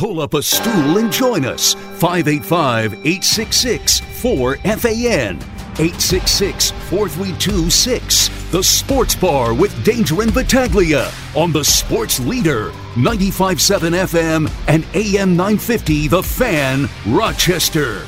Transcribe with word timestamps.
Pull 0.00 0.22
up 0.22 0.32
a 0.32 0.42
stool 0.42 0.96
and 0.96 1.12
join 1.12 1.44
us. 1.44 1.74
585 1.74 2.94
866 2.94 4.00
4FAN. 4.00 5.34
866 5.78 6.70
4326 6.70 8.14
6. 8.14 8.50
The 8.50 8.62
Sports 8.62 9.14
Bar 9.14 9.52
with 9.52 9.84
Danger 9.84 10.22
and 10.22 10.32
Battaglia 10.32 11.10
on 11.36 11.52
the 11.52 11.62
Sports 11.62 12.18
Leader. 12.18 12.72
957 12.96 13.92
FM 13.92 14.50
and 14.68 14.86
AM 14.94 15.36
950 15.36 16.08
The 16.08 16.22
Fan, 16.22 16.88
Rochester. 17.06 18.06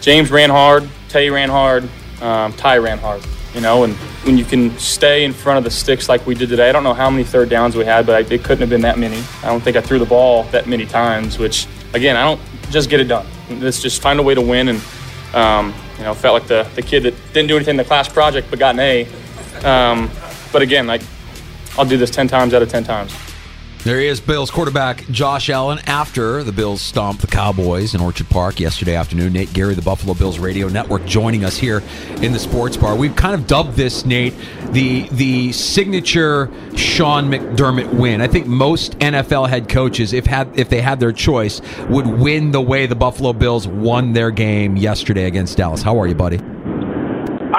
James 0.00 0.30
ran 0.30 0.48
hard, 0.48 0.88
Tay 1.08 1.28
ran 1.28 1.48
hard, 1.48 1.88
um, 2.20 2.52
Ty 2.52 2.78
ran 2.78 2.98
hard. 2.98 3.20
You 3.52 3.62
know, 3.62 3.82
and 3.82 3.96
when 4.24 4.38
you 4.38 4.44
can 4.44 4.76
stay 4.78 5.24
in 5.24 5.32
front 5.32 5.58
of 5.58 5.64
the 5.64 5.70
sticks 5.70 6.08
like 6.08 6.24
we 6.26 6.34
did 6.34 6.48
today, 6.48 6.68
I 6.68 6.72
don't 6.72 6.84
know 6.84 6.94
how 6.94 7.10
many 7.10 7.24
third 7.24 7.48
downs 7.48 7.76
we 7.76 7.84
had, 7.84 8.06
but 8.06 8.30
it 8.30 8.44
couldn't 8.44 8.60
have 8.60 8.70
been 8.70 8.82
that 8.82 8.98
many. 8.98 9.22
I 9.42 9.46
don't 9.46 9.60
think 9.60 9.76
I 9.76 9.80
threw 9.80 9.98
the 9.98 10.06
ball 10.06 10.44
that 10.44 10.68
many 10.68 10.86
times, 10.86 11.38
which, 11.38 11.66
again, 11.92 12.16
I 12.16 12.22
don't 12.22 12.40
just 12.70 12.88
get 12.88 13.00
it 13.00 13.08
done. 13.08 13.26
Let's 13.50 13.82
just 13.82 14.00
find 14.00 14.20
a 14.20 14.22
way 14.22 14.34
to 14.34 14.40
win. 14.40 14.68
And, 14.68 14.82
um, 15.34 15.74
you 15.98 16.04
know, 16.04 16.14
felt 16.14 16.34
like 16.34 16.48
the, 16.48 16.68
the 16.74 16.82
kid 16.82 17.02
that 17.02 17.14
didn't 17.32 17.48
do 17.48 17.56
anything 17.56 17.72
in 17.72 17.76
the 17.78 17.84
class 17.84 18.08
project 18.08 18.48
but 18.50 18.58
got 18.58 18.74
an 18.74 18.80
A. 18.80 19.06
Um, 19.64 20.10
but 20.52 20.62
again, 20.62 20.86
like, 20.86 21.02
I'll 21.76 21.84
do 21.84 21.96
this 21.96 22.10
10 22.10 22.28
times 22.28 22.54
out 22.54 22.62
of 22.62 22.68
10 22.68 22.84
times. 22.84 23.14
There 23.84 23.98
he 23.98 24.06
is, 24.06 24.20
Bills 24.20 24.48
quarterback 24.48 25.08
Josh 25.08 25.50
Allen 25.50 25.80
after 25.88 26.44
the 26.44 26.52
Bills 26.52 26.80
stomped 26.80 27.20
the 27.20 27.26
Cowboys 27.26 27.96
in 27.96 28.00
Orchard 28.00 28.28
Park 28.28 28.60
yesterday 28.60 28.94
afternoon. 28.94 29.32
Nate 29.32 29.52
Geary, 29.52 29.74
the 29.74 29.82
Buffalo 29.82 30.14
Bills 30.14 30.38
Radio 30.38 30.68
Network, 30.68 31.04
joining 31.04 31.44
us 31.44 31.58
here 31.58 31.82
in 32.22 32.32
the 32.32 32.38
sports 32.38 32.76
bar. 32.76 32.94
We've 32.94 33.16
kind 33.16 33.34
of 33.34 33.48
dubbed 33.48 33.74
this, 33.74 34.04
Nate, 34.04 34.34
the 34.70 35.08
the 35.08 35.50
signature 35.50 36.48
Sean 36.76 37.28
McDermott 37.28 37.92
win. 37.92 38.20
I 38.20 38.28
think 38.28 38.46
most 38.46 38.96
NFL 39.00 39.48
head 39.48 39.68
coaches, 39.68 40.12
if 40.12 40.26
had 40.26 40.56
if 40.56 40.68
they 40.68 40.80
had 40.80 41.00
their 41.00 41.12
choice, 41.12 41.60
would 41.88 42.06
win 42.06 42.52
the 42.52 42.62
way 42.62 42.86
the 42.86 42.94
Buffalo 42.94 43.32
Bills 43.32 43.66
won 43.66 44.12
their 44.12 44.30
game 44.30 44.76
yesterday 44.76 45.24
against 45.24 45.56
Dallas. 45.56 45.82
How 45.82 46.00
are 46.00 46.06
you, 46.06 46.14
buddy? 46.14 46.38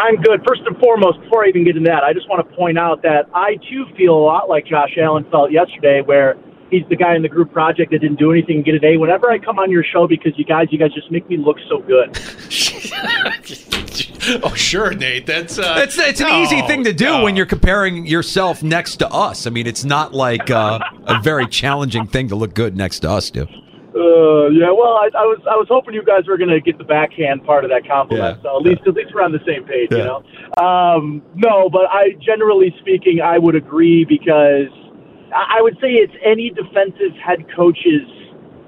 I'm 0.03 0.17
good. 0.17 0.43
First 0.45 0.63
and 0.65 0.77
foremost, 0.79 1.21
before 1.21 1.45
I 1.45 1.47
even 1.47 1.63
get 1.63 1.77
into 1.77 1.89
that, 1.89 2.03
I 2.03 2.11
just 2.11 2.27
want 2.27 2.45
to 2.47 2.55
point 2.57 2.77
out 2.77 3.01
that 3.03 3.29
I 3.33 3.55
too 3.71 3.85
feel 3.95 4.13
a 4.13 4.19
lot 4.19 4.49
like 4.49 4.65
Josh 4.65 4.97
Allen 5.01 5.25
felt 5.31 5.49
yesterday, 5.49 6.01
where 6.01 6.35
he's 6.69 6.83
the 6.89 6.97
guy 6.97 7.15
in 7.15 7.21
the 7.21 7.29
group 7.29 7.53
project 7.53 7.91
that 7.91 7.99
didn't 7.99 8.19
do 8.19 8.29
anything 8.29 8.57
and 8.57 8.65
get 8.65 8.75
an 8.75 8.83
A. 8.83 8.97
Whenever 8.97 9.31
I 9.31 9.39
come 9.39 9.59
on 9.59 9.71
your 9.71 9.83
show, 9.83 10.05
because 10.05 10.33
you 10.35 10.43
guys, 10.43 10.67
you 10.71 10.77
guys 10.77 10.93
just 10.93 11.09
make 11.09 11.29
me 11.29 11.37
look 11.37 11.55
so 11.69 11.79
good. 11.79 12.09
oh, 14.43 14.53
sure, 14.55 14.93
Nate. 14.93 15.25
That's 15.25 15.57
uh, 15.57 15.75
it's 15.77 15.97
it's 15.97 16.19
an 16.19 16.27
no, 16.27 16.43
easy 16.43 16.61
thing 16.63 16.83
to 16.83 16.91
do 16.91 17.05
no. 17.05 17.23
when 17.23 17.37
you're 17.37 17.45
comparing 17.45 18.05
yourself 18.05 18.61
next 18.61 18.97
to 18.97 19.07
us. 19.07 19.47
I 19.47 19.51
mean, 19.51 19.67
it's 19.67 19.85
not 19.85 20.13
like 20.13 20.51
uh, 20.51 20.79
a 21.05 21.21
very 21.21 21.47
challenging 21.47 22.07
thing 22.07 22.27
to 22.27 22.35
look 22.35 22.53
good 22.53 22.75
next 22.75 22.99
to 22.99 23.09
us, 23.09 23.31
dude. 23.31 23.62
Uh, 24.13 24.49
yeah, 24.49 24.69
well, 24.69 25.01
I, 25.01 25.09
I 25.17 25.25
was 25.25 25.41
I 25.49 25.55
was 25.55 25.65
hoping 25.69 25.93
you 25.93 26.03
guys 26.03 26.27
were 26.27 26.37
going 26.37 26.53
to 26.53 26.61
get 26.61 26.77
the 26.77 26.83
backhand 26.83 27.43
part 27.45 27.63
of 27.63 27.71
that 27.71 27.87
compliment. 27.87 28.37
Yeah. 28.37 28.43
So 28.43 28.57
at 28.57 28.61
least 28.61 28.81
at 28.85 28.93
least 28.93 29.09
we're 29.13 29.23
on 29.23 29.31
the 29.31 29.41
same 29.47 29.65
page, 29.65 29.89
you 29.89 30.05
know. 30.05 30.21
Um, 30.61 31.23
no, 31.33 31.69
but 31.69 31.89
I 31.89 32.13
generally 32.21 32.75
speaking, 32.79 33.21
I 33.21 33.39
would 33.39 33.55
agree 33.55 34.05
because 34.05 34.69
I 35.33 35.57
I 35.57 35.61
would 35.61 35.73
say 35.81 35.97
it's 35.97 36.13
any 36.23 36.51
defensive 36.51 37.17
head 37.17 37.45
coach's. 37.55 38.05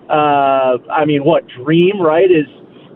Uh, 0.10 0.78
I 0.90 1.06
mean, 1.06 1.24
what 1.24 1.46
dream, 1.62 2.02
right? 2.02 2.30
Is 2.30 2.50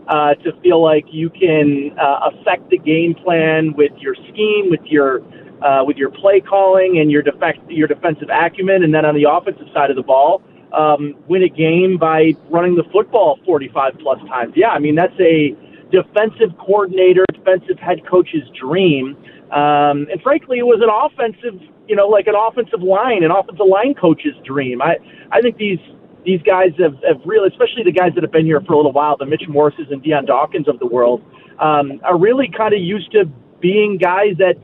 uh, 0.08 0.34
to 0.42 0.50
feel 0.62 0.82
like 0.82 1.04
you 1.12 1.30
can 1.30 1.94
uh, 1.98 2.30
affect 2.34 2.68
the 2.70 2.78
game 2.78 3.14
plan 3.14 3.74
with 3.76 3.92
your 3.98 4.14
scheme, 4.32 4.70
with 4.70 4.82
your 4.90 5.22
uh, 5.62 5.84
with 5.84 5.96
your 5.96 6.10
play 6.10 6.40
calling, 6.40 6.98
and 6.98 7.12
your 7.12 7.22
defect 7.22 7.58
your 7.70 7.86
defensive 7.86 8.28
acumen, 8.32 8.82
and 8.82 8.92
then 8.92 9.04
on 9.04 9.14
the 9.14 9.30
offensive 9.30 9.68
side 9.72 9.90
of 9.90 9.96
the 9.96 10.02
ball 10.02 10.42
um, 10.72 11.14
win 11.28 11.42
a 11.42 11.48
game 11.48 11.98
by 11.98 12.32
running 12.48 12.74
the 12.74 12.84
football 12.92 13.38
45 13.44 13.94
plus 14.00 14.18
times. 14.28 14.52
Yeah, 14.56 14.68
I 14.68 14.78
mean, 14.78 14.94
that's 14.94 15.18
a 15.20 15.54
defensive 15.90 16.56
coordinator, 16.58 17.24
defensive 17.32 17.78
head 17.78 18.06
coach's 18.08 18.48
dream. 18.58 19.16
Um, 19.50 20.06
and 20.10 20.22
frankly, 20.22 20.58
it 20.58 20.66
was 20.66 20.80
an 20.82 20.90
offensive, 20.90 21.60
you 21.88 21.96
know, 21.96 22.06
like 22.06 22.26
an 22.26 22.34
offensive 22.36 22.82
line, 22.82 23.24
an 23.24 23.30
offensive 23.30 23.66
line 23.66 23.94
coach's 23.94 24.34
dream. 24.44 24.80
I, 24.80 24.96
I 25.32 25.40
think 25.40 25.56
these, 25.56 25.80
these 26.24 26.40
guys 26.42 26.70
have, 26.78 26.94
have 27.02 27.20
really, 27.24 27.48
especially 27.48 27.82
the 27.82 27.92
guys 27.92 28.12
that 28.14 28.22
have 28.22 28.32
been 28.32 28.46
here 28.46 28.60
for 28.60 28.74
a 28.74 28.76
little 28.76 28.92
while, 28.92 29.16
the 29.16 29.26
Mitch 29.26 29.48
Morses 29.48 29.90
and 29.90 30.02
Dion 30.02 30.24
Dawkins 30.24 30.68
of 30.68 30.78
the 30.78 30.86
world, 30.86 31.22
um, 31.58 32.00
are 32.04 32.18
really 32.18 32.48
kind 32.56 32.74
of 32.74 32.80
used 32.80 33.10
to 33.12 33.24
being 33.60 33.98
guys 33.98 34.36
that 34.38 34.56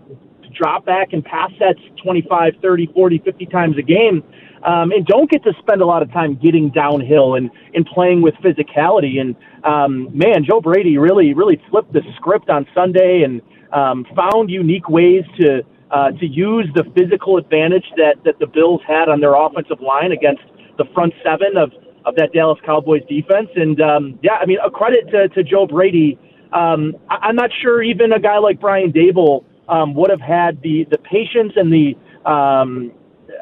drop 0.56 0.84
back 0.84 1.12
and 1.12 1.24
pass 1.24 1.50
sets 1.58 1.80
25, 2.02 2.54
30, 2.62 2.86
40, 2.94 3.18
50 3.18 3.46
times 3.46 3.78
a 3.78 3.82
game 3.82 4.22
um, 4.66 4.90
and 4.90 5.06
don't 5.06 5.30
get 5.30 5.44
to 5.44 5.52
spend 5.60 5.80
a 5.80 5.86
lot 5.86 6.02
of 6.02 6.12
time 6.12 6.34
getting 6.34 6.70
downhill 6.70 7.36
and, 7.36 7.50
and 7.74 7.86
playing 7.86 8.20
with 8.20 8.34
physicality. 8.36 9.20
And 9.20 9.36
um, 9.64 10.08
man, 10.16 10.44
Joe 10.44 10.60
Brady 10.60 10.98
really, 10.98 11.34
really 11.34 11.62
flipped 11.70 11.92
the 11.92 12.02
script 12.16 12.50
on 12.50 12.66
Sunday 12.74 13.22
and 13.22 13.40
um, 13.72 14.04
found 14.16 14.50
unique 14.50 14.88
ways 14.88 15.22
to 15.40 15.62
uh, 15.88 16.10
to 16.10 16.26
use 16.26 16.68
the 16.74 16.82
physical 16.96 17.36
advantage 17.36 17.84
that, 17.96 18.16
that 18.24 18.36
the 18.40 18.46
Bills 18.46 18.80
had 18.88 19.08
on 19.08 19.20
their 19.20 19.36
offensive 19.36 19.80
line 19.80 20.10
against 20.10 20.42
the 20.78 20.84
front 20.92 21.14
seven 21.22 21.56
of, 21.56 21.70
of 22.04 22.16
that 22.16 22.32
Dallas 22.32 22.58
Cowboys 22.66 23.02
defense. 23.08 23.48
And 23.54 23.80
um, 23.80 24.18
yeah, 24.20 24.34
I 24.34 24.46
mean, 24.46 24.58
a 24.64 24.68
credit 24.68 25.08
to, 25.12 25.28
to 25.28 25.44
Joe 25.44 25.64
Brady. 25.64 26.18
Um, 26.52 26.96
I, 27.08 27.28
I'm 27.28 27.36
not 27.36 27.50
sure 27.62 27.84
even 27.84 28.12
a 28.12 28.18
guy 28.18 28.38
like 28.38 28.60
Brian 28.60 28.90
Daboll 28.90 29.44
um, 29.68 29.94
would 29.94 30.10
have 30.10 30.20
had 30.20 30.60
the, 30.62 30.86
the 30.90 30.98
patience 30.98 31.52
and 31.56 31.72
the 31.72 31.94
um, 32.28 32.92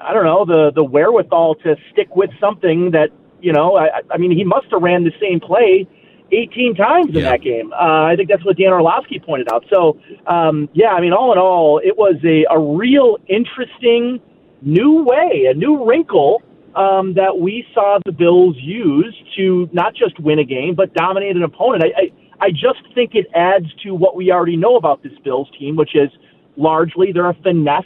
I 0.02 0.12
don't 0.12 0.24
know 0.24 0.44
the 0.44 0.72
the 0.74 0.84
wherewithal 0.84 1.56
to 1.56 1.76
stick 1.92 2.14
with 2.16 2.30
something 2.40 2.90
that 2.92 3.10
you 3.40 3.52
know. 3.52 3.76
I, 3.76 4.00
I 4.10 4.16
mean, 4.18 4.30
he 4.36 4.44
must 4.44 4.66
have 4.70 4.82
ran 4.82 5.04
the 5.04 5.12
same 5.20 5.40
play 5.40 5.86
18 6.32 6.74
times 6.74 7.08
in 7.10 7.16
Yeah. 7.16 7.30
that 7.30 7.42
game. 7.42 7.72
Uh, 7.72 8.04
I 8.04 8.16
think 8.16 8.28
that's 8.28 8.44
what 8.44 8.56
Dan 8.56 8.72
Orlovsky 8.72 9.18
pointed 9.20 9.52
out. 9.52 9.64
So 9.72 9.98
um, 10.26 10.68
yeah, 10.72 10.88
I 10.88 11.00
mean, 11.00 11.12
all 11.12 11.32
in 11.32 11.38
all, 11.38 11.78
it 11.78 11.96
was 11.96 12.16
a 12.24 12.44
a 12.50 12.58
real 12.58 13.18
interesting 13.28 14.20
new 14.62 15.04
way, 15.04 15.46
a 15.50 15.54
new 15.54 15.84
wrinkle. 15.86 16.42
Um, 16.77 17.15
that 17.15 17.38
we 17.38 17.65
saw 17.72 18.00
the 18.04 18.10
Bills 18.10 18.56
use 18.59 19.15
to 19.36 19.68
not 19.72 19.94
just 19.94 20.18
win 20.18 20.41
a 20.41 20.44
game, 20.44 20.74
but 20.74 20.92
dominate 20.92 21.36
an 21.36 21.44
opponent. 21.44 21.84
I, 21.84 22.00
I, 22.00 22.12
I 22.41 22.51
just 22.51 22.83
think 22.95 23.15
it 23.15 23.27
adds 23.34 23.66
to 23.84 23.95
what 23.95 24.16
we 24.16 24.31
already 24.31 24.57
know 24.57 24.77
about 24.77 25.03
this 25.03 25.13
Bills 25.25 25.48
team, 25.59 25.77
which 25.77 25.95
is 25.95 26.10
largely 26.57 27.13
they're 27.13 27.31
a 27.31 27.34
finesse 27.34 27.84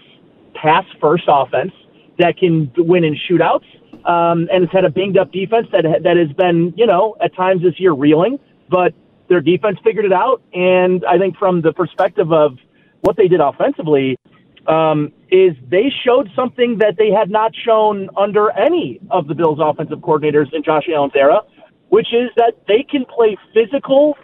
pass 0.54 0.84
first 1.00 1.24
offense 1.28 1.72
that 2.18 2.36
can 2.36 2.70
win 2.76 3.04
in 3.04 3.16
shootouts. 3.28 3.64
Um, 4.04 4.48
and 4.52 4.64
it's 4.64 4.72
had 4.72 4.84
a 4.84 4.90
banged 4.90 5.18
up 5.18 5.32
defense 5.32 5.66
that 5.72 5.84
that 6.02 6.16
has 6.16 6.32
been, 6.36 6.72
you 6.76 6.86
know, 6.86 7.16
at 7.20 7.34
times 7.34 7.62
this 7.62 7.78
year 7.78 7.92
reeling, 7.92 8.38
but 8.70 8.94
their 9.28 9.40
defense 9.40 9.78
figured 9.84 10.04
it 10.04 10.12
out. 10.12 10.42
And 10.52 11.04
I 11.04 11.18
think 11.18 11.36
from 11.36 11.60
the 11.60 11.72
perspective 11.72 12.32
of 12.32 12.58
what 13.02 13.16
they 13.16 13.28
did 13.28 13.40
offensively, 13.40 14.18
um, 14.66 15.12
is 15.30 15.54
they 15.68 15.90
showed 16.04 16.30
something 16.36 16.78
that 16.78 16.96
they 16.96 17.10
had 17.10 17.30
not 17.30 17.52
shown 17.54 18.08
under 18.16 18.50
any 18.50 19.00
of 19.10 19.26
the 19.26 19.34
Bills' 19.34 19.58
offensive 19.60 19.98
coordinators 19.98 20.52
in 20.52 20.62
Josh 20.62 20.84
Allen's 20.94 21.14
era, 21.16 21.40
which 21.88 22.08
is 22.12 22.30
that 22.36 22.54
they 22.66 22.82
can 22.88 23.04
play 23.04 23.36
physical, 23.54 24.16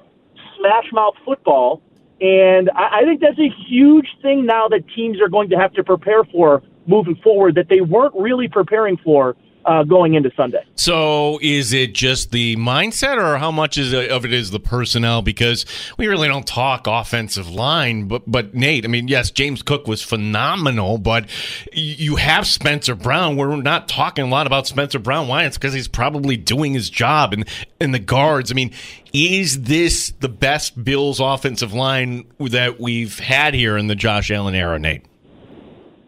smash 0.59 0.93
mouth 0.93 1.15
football. 1.25 1.83
And 2.21 2.71
I, 2.71 3.01
I 3.01 3.05
think 3.05 3.21
that's 3.21 3.39
a 3.39 3.51
huge 3.69 4.09
thing 4.23 4.47
now 4.47 4.69
that 4.69 4.85
teams 4.95 5.21
are 5.21 5.29
going 5.29 5.51
to 5.51 5.57
have 5.57 5.73
to 5.75 5.85
prepare 5.85 6.25
for 6.25 6.63
moving 6.87 7.17
forward 7.17 7.55
that 7.57 7.69
they 7.69 7.81
weren't 7.81 8.15
really 8.15 8.49
preparing 8.49 8.97
for 8.99 9.37
uh, 9.67 9.83
going 9.83 10.15
into 10.15 10.31
Sunday. 10.37 10.65
So, 10.77 11.39
is 11.43 11.73
it 11.73 11.95
just 11.95 12.31
the 12.31 12.57
mindset, 12.57 13.17
or 13.17 13.39
how 13.39 13.51
much 13.51 13.79
is 13.79 13.93
it, 13.93 14.11
of 14.11 14.25
it 14.25 14.33
is 14.33 14.51
the 14.51 14.61
personnel? 14.61 15.23
Because 15.23 15.65
we 15.99 16.07
really 16.07 16.29
don't 16.29 16.47
talk 16.47 16.87
offensive 16.87 17.49
line, 17.51 18.07
but 18.09 18.23
but 18.27 18.55
Nate, 18.55 18.85
I 18.85 18.89
mean, 18.89 19.09
yes, 19.09 19.31
James 19.31 19.63
Cook 19.63 19.87
was 19.87 20.03
phenomenal, 20.03 20.99
but 20.99 21.29
you 21.73 22.17
have 22.17 22.47
Spencer 22.47 22.95
Brown. 22.95 23.37
We're 23.37 23.57
not 23.57 23.89
talking 23.89 24.25
a 24.25 24.29
lot 24.29 24.47
about 24.47 24.67
Spencer 24.67 24.99
Brown. 24.99 25.29
Why? 25.29 25.45
It's 25.45 25.57
because 25.57 25.75
he's 25.75 25.89
probably 25.89 26.37
doing 26.37 26.75
his 26.75 26.91
job, 26.91 27.33
and 27.33 27.49
and 27.81 27.95
the 27.95 27.99
guards. 27.99 28.51
I 28.51 28.55
mean, 28.55 28.73
is 29.13 29.63
this 29.63 30.13
the 30.21 30.29
best 30.29 30.83
Bills 30.83 31.21
offensive 31.21 31.73
line 31.73 32.27
that 32.39 32.81
we've 32.81 33.19
had 33.19 33.55
here 33.55 33.77
in 33.77 33.87
the 33.87 33.95
Josh 33.95 34.31
Allen 34.31 34.55
era, 34.55 34.79
Nate? 34.79 35.05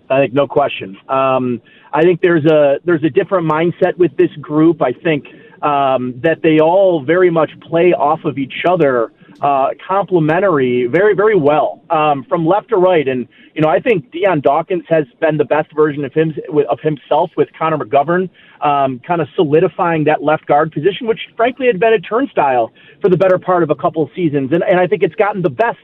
I 0.08 0.20
think 0.20 0.34
no 0.34 0.46
question. 0.46 0.96
Um, 1.08 1.60
I 1.96 2.02
think 2.02 2.20
there's 2.20 2.44
a 2.44 2.78
there's 2.84 3.02
a 3.04 3.08
different 3.08 3.50
mindset 3.50 3.96
with 3.96 4.14
this 4.18 4.30
group. 4.38 4.82
I 4.82 4.92
think 4.92 5.24
um, 5.62 6.20
that 6.22 6.42
they 6.42 6.60
all 6.60 7.02
very 7.02 7.30
much 7.30 7.50
play 7.60 7.94
off 7.94 8.26
of 8.26 8.36
each 8.36 8.66
other, 8.68 9.12
uh, 9.40 9.68
complementary 9.88 10.88
very 10.88 11.14
very 11.14 11.36
well 11.36 11.80
um, 11.88 12.24
from 12.28 12.44
left 12.46 12.68
to 12.68 12.76
right. 12.76 13.08
And 13.08 13.26
you 13.54 13.62
know 13.62 13.70
I 13.70 13.80
think 13.80 14.12
Dion 14.12 14.42
Dawkins 14.42 14.84
has 14.90 15.06
been 15.22 15.38
the 15.38 15.46
best 15.46 15.74
version 15.74 16.04
of 16.04 16.12
him 16.12 16.34
of 16.68 16.80
himself 16.80 17.30
with 17.34 17.48
Connor 17.58 17.78
McGovern, 17.78 18.28
um, 18.60 18.98
kind 18.98 19.22
of 19.22 19.28
solidifying 19.34 20.04
that 20.04 20.22
left 20.22 20.44
guard 20.44 20.72
position, 20.72 21.06
which 21.06 21.20
frankly 21.34 21.66
had 21.66 21.80
been 21.80 21.94
a 21.94 22.00
turnstile 22.00 22.72
for 23.00 23.08
the 23.08 23.16
better 23.16 23.38
part 23.38 23.62
of 23.62 23.70
a 23.70 23.74
couple 23.74 24.02
of 24.02 24.10
seasons. 24.14 24.52
And 24.52 24.62
and 24.62 24.78
I 24.78 24.86
think 24.86 25.02
it's 25.02 25.14
gotten 25.14 25.40
the 25.40 25.56
best 25.64 25.78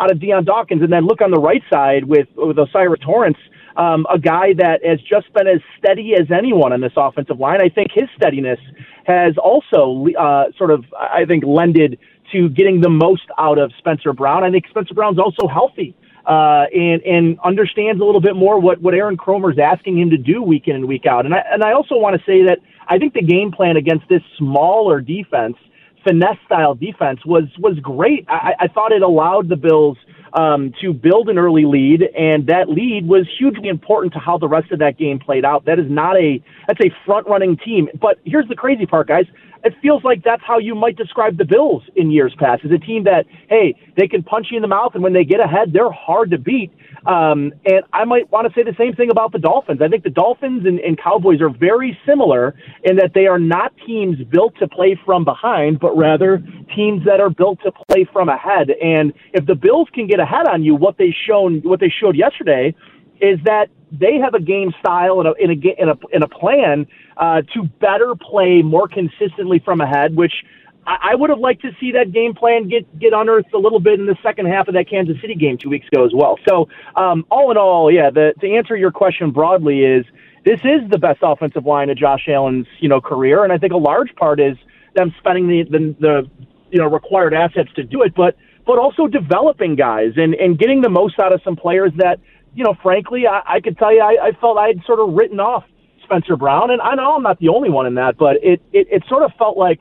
out 0.00 0.10
of 0.10 0.18
Dion 0.18 0.46
Dawkins. 0.46 0.80
And 0.80 0.90
then 0.90 1.04
look 1.04 1.20
on 1.20 1.30
the 1.30 1.40
right 1.40 1.62
side 1.70 2.04
with 2.04 2.28
with 2.36 2.58
O'Cyrus 2.58 3.00
Torrence 3.04 3.36
um, 3.78 4.06
a 4.12 4.18
guy 4.18 4.52
that 4.54 4.84
has 4.84 5.00
just 5.00 5.32
been 5.32 5.46
as 5.46 5.60
steady 5.78 6.14
as 6.14 6.26
anyone 6.30 6.72
on 6.72 6.80
this 6.80 6.92
offensive 6.96 7.38
line. 7.38 7.62
I 7.62 7.68
think 7.68 7.92
his 7.94 8.08
steadiness 8.16 8.58
has 9.06 9.38
also 9.38 10.06
uh, 10.18 10.46
sort 10.58 10.72
of, 10.72 10.84
I 10.98 11.24
think, 11.24 11.44
lended 11.44 11.98
to 12.32 12.48
getting 12.50 12.80
the 12.80 12.90
most 12.90 13.22
out 13.38 13.58
of 13.58 13.72
Spencer 13.78 14.12
Brown. 14.12 14.44
I 14.44 14.50
think 14.50 14.66
Spencer 14.68 14.94
Brown's 14.94 15.18
also 15.18 15.46
healthy. 15.46 15.94
Uh, 16.26 16.66
and 16.74 17.00
and 17.04 17.38
understands 17.42 18.02
a 18.02 18.04
little 18.04 18.20
bit 18.20 18.36
more 18.36 18.60
what 18.60 18.82
what 18.82 18.92
Aaron 18.92 19.16
Kromer's 19.16 19.58
asking 19.58 19.98
him 19.98 20.10
to 20.10 20.18
do 20.18 20.42
week 20.42 20.68
in 20.68 20.76
and 20.76 20.86
week 20.86 21.06
out. 21.06 21.24
And 21.24 21.34
I 21.34 21.42
and 21.50 21.64
I 21.64 21.72
also 21.72 21.96
want 21.96 22.20
to 22.20 22.26
say 22.26 22.44
that 22.44 22.58
I 22.86 22.98
think 22.98 23.14
the 23.14 23.22
game 23.22 23.50
plan 23.50 23.78
against 23.78 24.06
this 24.10 24.20
smaller 24.36 25.00
defense, 25.00 25.56
finesse 26.04 26.36
style 26.44 26.74
defense, 26.74 27.24
was 27.24 27.44
was 27.58 27.78
great. 27.80 28.26
I, 28.28 28.52
I 28.60 28.68
thought 28.68 28.92
it 28.92 29.00
allowed 29.00 29.48
the 29.48 29.56
Bills 29.56 29.96
um, 30.32 30.72
to 30.80 30.92
build 30.92 31.28
an 31.28 31.38
early 31.38 31.64
lead, 31.64 32.02
and 32.16 32.46
that 32.46 32.68
lead 32.68 33.06
was 33.06 33.26
hugely 33.38 33.68
important 33.68 34.12
to 34.14 34.18
how 34.18 34.38
the 34.38 34.48
rest 34.48 34.70
of 34.72 34.78
that 34.80 34.98
game 34.98 35.18
played 35.18 35.44
out. 35.44 35.64
That 35.64 35.78
is 35.78 35.90
not 35.90 36.16
a 36.16 36.42
that's 36.66 36.80
a 36.80 36.90
front 37.04 37.26
running 37.26 37.56
team. 37.56 37.88
But 38.00 38.18
here's 38.24 38.48
the 38.48 38.56
crazy 38.56 38.86
part, 38.86 39.08
guys. 39.08 39.26
It 39.64 39.74
feels 39.82 40.04
like 40.04 40.22
that's 40.22 40.42
how 40.46 40.58
you 40.58 40.74
might 40.74 40.96
describe 40.96 41.36
the 41.36 41.44
Bills 41.44 41.82
in 41.96 42.10
years 42.10 42.32
past, 42.38 42.64
as 42.64 42.70
a 42.70 42.78
team 42.78 43.04
that 43.04 43.26
hey 43.48 43.74
they 43.96 44.06
can 44.06 44.22
punch 44.22 44.48
you 44.50 44.56
in 44.56 44.62
the 44.62 44.68
mouth, 44.68 44.92
and 44.94 45.02
when 45.02 45.12
they 45.12 45.24
get 45.24 45.40
ahead, 45.40 45.72
they're 45.72 45.90
hard 45.90 46.30
to 46.30 46.38
beat. 46.38 46.70
Um, 47.06 47.52
and 47.64 47.82
I 47.92 48.04
might 48.04 48.30
want 48.30 48.48
to 48.48 48.54
say 48.54 48.64
the 48.64 48.76
same 48.76 48.94
thing 48.94 49.10
about 49.10 49.32
the 49.32 49.38
Dolphins. 49.38 49.80
I 49.80 49.88
think 49.88 50.04
the 50.04 50.10
Dolphins 50.10 50.66
and, 50.66 50.78
and 50.80 50.98
Cowboys 50.98 51.40
are 51.40 51.48
very 51.48 51.98
similar 52.04 52.54
in 52.82 52.96
that 52.96 53.14
they 53.14 53.26
are 53.26 53.38
not 53.38 53.72
teams 53.86 54.18
built 54.24 54.54
to 54.58 54.68
play 54.68 54.98
from 55.06 55.24
behind, 55.24 55.80
but 55.80 55.96
rather 55.96 56.42
teams 56.74 57.04
that 57.04 57.20
are 57.20 57.30
built 57.30 57.60
to 57.64 57.72
play 57.88 58.06
from 58.12 58.28
ahead. 58.28 58.70
And 58.82 59.12
if 59.32 59.46
the 59.46 59.54
Bills 59.54 59.88
can 59.92 60.06
get 60.06 60.17
ahead 60.18 60.46
on 60.46 60.62
you, 60.62 60.74
what 60.74 60.98
they 60.98 61.14
shown, 61.26 61.60
what 61.62 61.80
they 61.80 61.90
showed 61.90 62.16
yesterday, 62.16 62.74
is 63.20 63.38
that 63.44 63.68
they 63.90 64.18
have 64.18 64.34
a 64.34 64.40
game 64.40 64.72
style 64.78 65.20
and 65.20 65.28
a 65.28 65.34
in 65.38 65.50
a 65.50 65.82
in 65.82 65.88
a, 65.88 65.94
in 66.12 66.22
a 66.22 66.28
plan 66.28 66.86
uh, 67.16 67.42
to 67.54 67.64
better 67.80 68.14
play 68.14 68.62
more 68.62 68.88
consistently 68.88 69.60
from 69.64 69.80
ahead, 69.80 70.14
which 70.14 70.44
I, 70.86 71.10
I 71.12 71.14
would 71.14 71.30
have 71.30 71.38
liked 71.38 71.62
to 71.62 71.70
see 71.80 71.92
that 71.92 72.12
game 72.12 72.34
plan 72.34 72.68
get 72.68 72.98
get 72.98 73.12
unearthed 73.12 73.52
a 73.54 73.58
little 73.58 73.80
bit 73.80 73.98
in 73.98 74.06
the 74.06 74.16
second 74.22 74.46
half 74.46 74.68
of 74.68 74.74
that 74.74 74.88
Kansas 74.88 75.16
City 75.20 75.34
game 75.34 75.58
two 75.58 75.68
weeks 75.68 75.86
ago 75.92 76.04
as 76.04 76.12
well. 76.14 76.38
So 76.48 76.68
um, 76.96 77.24
all 77.30 77.50
in 77.50 77.56
all, 77.56 77.90
yeah, 77.90 78.10
the, 78.10 78.34
to 78.40 78.50
answer 78.50 78.76
your 78.76 78.90
question 78.90 79.30
broadly 79.30 79.80
is 79.80 80.04
this 80.44 80.60
is 80.64 80.88
the 80.90 80.98
best 80.98 81.18
offensive 81.22 81.66
line 81.66 81.90
of 81.90 81.96
Josh 81.96 82.26
Allen's 82.28 82.66
you 82.80 82.88
know 82.88 83.00
career, 83.00 83.44
and 83.44 83.52
I 83.52 83.58
think 83.58 83.72
a 83.72 83.78
large 83.78 84.14
part 84.16 84.40
is 84.40 84.56
them 84.94 85.14
spending 85.18 85.48
the 85.48 85.64
the, 85.64 85.96
the 86.00 86.30
you 86.70 86.78
know 86.78 86.86
required 86.86 87.34
assets 87.34 87.70
to 87.76 87.84
do 87.84 88.02
it, 88.02 88.14
but 88.14 88.36
but 88.68 88.78
also 88.78 89.08
developing 89.08 89.74
guys 89.74 90.12
and 90.16 90.34
and 90.34 90.58
getting 90.58 90.82
the 90.82 90.90
most 90.90 91.18
out 91.18 91.32
of 91.32 91.40
some 91.42 91.56
players 91.56 91.90
that 91.96 92.20
you 92.54 92.62
know 92.62 92.76
frankly 92.82 93.26
I, 93.26 93.56
I 93.56 93.60
could 93.60 93.78
tell 93.78 93.92
you 93.92 94.02
I, 94.02 94.28
I 94.28 94.32
felt 94.32 94.58
I 94.58 94.68
had 94.68 94.84
sort 94.86 95.00
of 95.00 95.14
written 95.14 95.40
off 95.40 95.64
Spencer 96.04 96.36
Brown, 96.36 96.70
and 96.70 96.80
I 96.80 96.94
know 96.94 97.16
I'm 97.16 97.22
not 97.22 97.38
the 97.38 97.48
only 97.48 97.70
one 97.70 97.86
in 97.86 97.94
that, 97.94 98.16
but 98.18 98.36
it 98.42 98.62
it, 98.72 98.86
it 98.90 99.02
sort 99.08 99.24
of 99.24 99.32
felt 99.38 99.56
like 99.56 99.80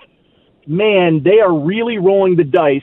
man, 0.67 1.21
they 1.23 1.39
are 1.39 1.53
really 1.53 1.97
rolling 1.97 2.35
the 2.35 2.43
dice 2.43 2.81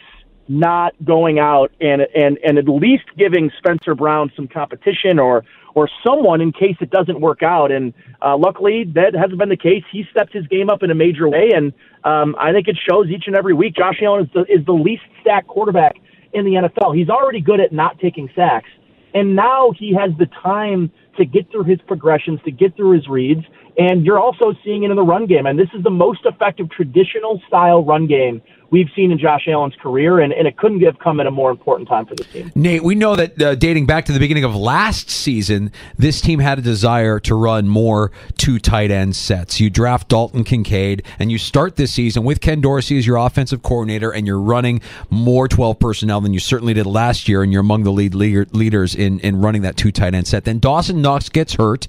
not 0.49 0.95
going 1.05 1.39
out 1.39 1.73
and 1.81 2.03
and 2.15 2.39
and 2.45 2.59
at 2.59 2.69
least 2.69 3.05
giving 3.17 3.51
Spencer 3.59 3.95
Brown 3.95 4.31
some 4.37 4.47
competition 4.47 5.19
or 5.19 5.45
or 5.75 5.89
someone 6.07 6.41
in 6.41 6.53
case 6.53 6.77
it 6.81 6.91
doesn't 6.91 7.21
work 7.21 7.43
out. 7.43 7.73
And 7.73 7.93
uh, 8.23 8.37
luckily, 8.37 8.85
that 8.95 9.15
hasn't 9.15 9.39
been 9.39 9.49
the 9.49 9.57
case. 9.57 9.83
He 9.91 10.05
stepped 10.11 10.33
his 10.33 10.47
game 10.47 10.71
up 10.71 10.83
in 10.83 10.91
a 10.91 10.95
major 10.95 11.29
way, 11.29 11.51
and 11.55 11.73
um, 12.05 12.37
I 12.39 12.53
think 12.53 12.69
it 12.69 12.79
shows 12.89 13.09
each 13.09 13.25
and 13.27 13.37
every 13.37 13.55
week. 13.55 13.75
Josh 13.75 14.01
Allen 14.03 14.25
is 14.25 14.31
the, 14.33 14.41
is 14.43 14.65
the 14.67 14.73
least 14.73 15.03
sacked 15.25 15.49
quarterback 15.49 15.97
in 16.33 16.45
the 16.45 16.53
NFL. 16.53 16.97
He's 16.97 17.09
already 17.09 17.41
good 17.41 17.61
at 17.61 17.73
not 17.73 17.99
taking 17.99 18.31
sacks, 18.37 18.71
and 19.15 19.35
now 19.35 19.73
he 19.77 19.95
has 19.95 20.11
the 20.19 20.27
time 20.27 20.93
to 21.17 21.25
get 21.25 21.51
through 21.51 21.65
his 21.65 21.81
progressions, 21.87 22.41
to 22.45 22.51
get 22.51 22.77
through 22.77 22.93
his 22.93 23.09
reads, 23.09 23.45
and 23.77 24.05
you're 24.05 24.21
also 24.21 24.55
seeing 24.65 24.85
it 24.85 24.91
in 24.91 24.97
the 24.97 25.03
run 25.03 25.27
game. 25.27 25.47
And 25.47 25.59
this 25.59 25.69
is 25.75 25.83
the 25.83 25.91
most 25.91 26.21
effective 26.25 26.71
traditional 26.71 27.41
style 27.47 27.85
run 27.85 28.07
game 28.07 28.43
we've 28.75 28.91
seen 28.97 29.13
in 29.13 29.19
Josh 29.21 29.47
Allen's 29.47 29.77
career, 29.77 30.19
and, 30.19 30.33
and 30.33 30.49
it 30.49 30.57
couldn't 30.57 30.81
have 30.83 30.99
come 30.99 31.21
at 31.21 31.29
a 31.29 31.31
more 31.31 31.53
important 31.53 31.89
time 31.89 32.07
for 32.07 32.17
this 32.17 32.27
team. 32.27 32.51
Nate, 32.57 32.83
we 32.83 32.97
know 32.97 33.15
that 33.15 33.41
uh, 33.41 33.55
dating 33.55 33.87
back 33.87 34.07
to 34.07 34.13
the 34.13 34.19
beginning 34.19 34.43
of 34.43 34.57
last 34.57 35.09
season, 35.09 35.71
this 35.97 36.21
team 36.21 36.41
had 36.41 36.59
a 36.59 36.63
desire 36.63 37.21
to 37.21 37.37
run 37.37 37.69
more 37.69 38.11
two 38.37 38.59
tight 38.59 38.91
end 38.91 39.15
sets. 39.15 39.61
You 39.61 39.71
draft 39.71 40.09
Dalton 40.09 40.43
Kincaid, 40.43 41.05
and 41.21 41.31
you 41.31 41.39
start 41.39 41.77
this 41.77 41.95
season 41.95 42.25
with 42.25 42.41
Ken 42.41 42.61
Dorsey 42.61 42.99
as 42.99 43.07
your 43.07 43.17
offensive 43.17 43.63
coordinator, 43.63 44.11
and 44.11 44.27
you're 44.27 44.41
running 44.41 44.81
more 45.09 45.47
12 45.47 45.79
personnel 45.79 46.21
than 46.21 46.35
you 46.35 46.41
certainly 46.41 46.75
did 46.75 46.87
last 46.87 47.29
year, 47.29 47.45
and 47.45 47.53
you're 47.53 47.61
among 47.61 47.85
the 47.85 47.93
lead 47.93 48.13
leaders 48.15 48.97
in, 48.97 49.21
in 49.21 49.41
running 49.41 49.63
that 49.63 49.77
two 49.77 49.93
tight 49.93 50.15
end 50.15 50.27
set. 50.27 50.45
Then 50.45 50.59
Dawson 50.59 51.01
Knox 51.01 51.29
gets 51.29 51.55
hurt. 51.55 51.87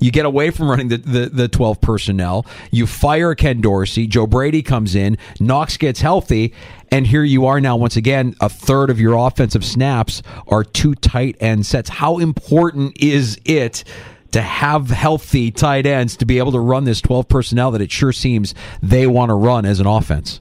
You 0.00 0.10
get 0.10 0.26
away 0.26 0.50
from 0.50 0.68
running 0.68 0.88
the, 0.88 0.98
the, 0.98 1.25
the 1.32 1.48
12 1.48 1.80
personnel. 1.80 2.46
You 2.70 2.86
fire 2.86 3.34
Ken 3.34 3.60
Dorsey. 3.60 4.06
Joe 4.06 4.26
Brady 4.26 4.62
comes 4.62 4.94
in. 4.94 5.18
Knox 5.40 5.76
gets 5.76 6.00
healthy. 6.00 6.52
And 6.90 7.06
here 7.06 7.24
you 7.24 7.46
are 7.46 7.60
now, 7.60 7.76
once 7.76 7.96
again, 7.96 8.34
a 8.40 8.48
third 8.48 8.90
of 8.90 9.00
your 9.00 9.14
offensive 9.14 9.64
snaps 9.64 10.22
are 10.48 10.62
two 10.64 10.94
tight 10.94 11.36
end 11.40 11.66
sets. 11.66 11.88
How 11.88 12.18
important 12.18 12.96
is 13.00 13.40
it 13.44 13.84
to 14.32 14.42
have 14.42 14.90
healthy 14.90 15.50
tight 15.50 15.86
ends 15.86 16.16
to 16.18 16.26
be 16.26 16.38
able 16.38 16.52
to 16.52 16.60
run 16.60 16.84
this 16.84 17.00
12 17.00 17.28
personnel 17.28 17.70
that 17.72 17.80
it 17.80 17.90
sure 17.90 18.12
seems 18.12 18.54
they 18.82 19.06
want 19.06 19.30
to 19.30 19.34
run 19.34 19.64
as 19.64 19.80
an 19.80 19.86
offense? 19.86 20.40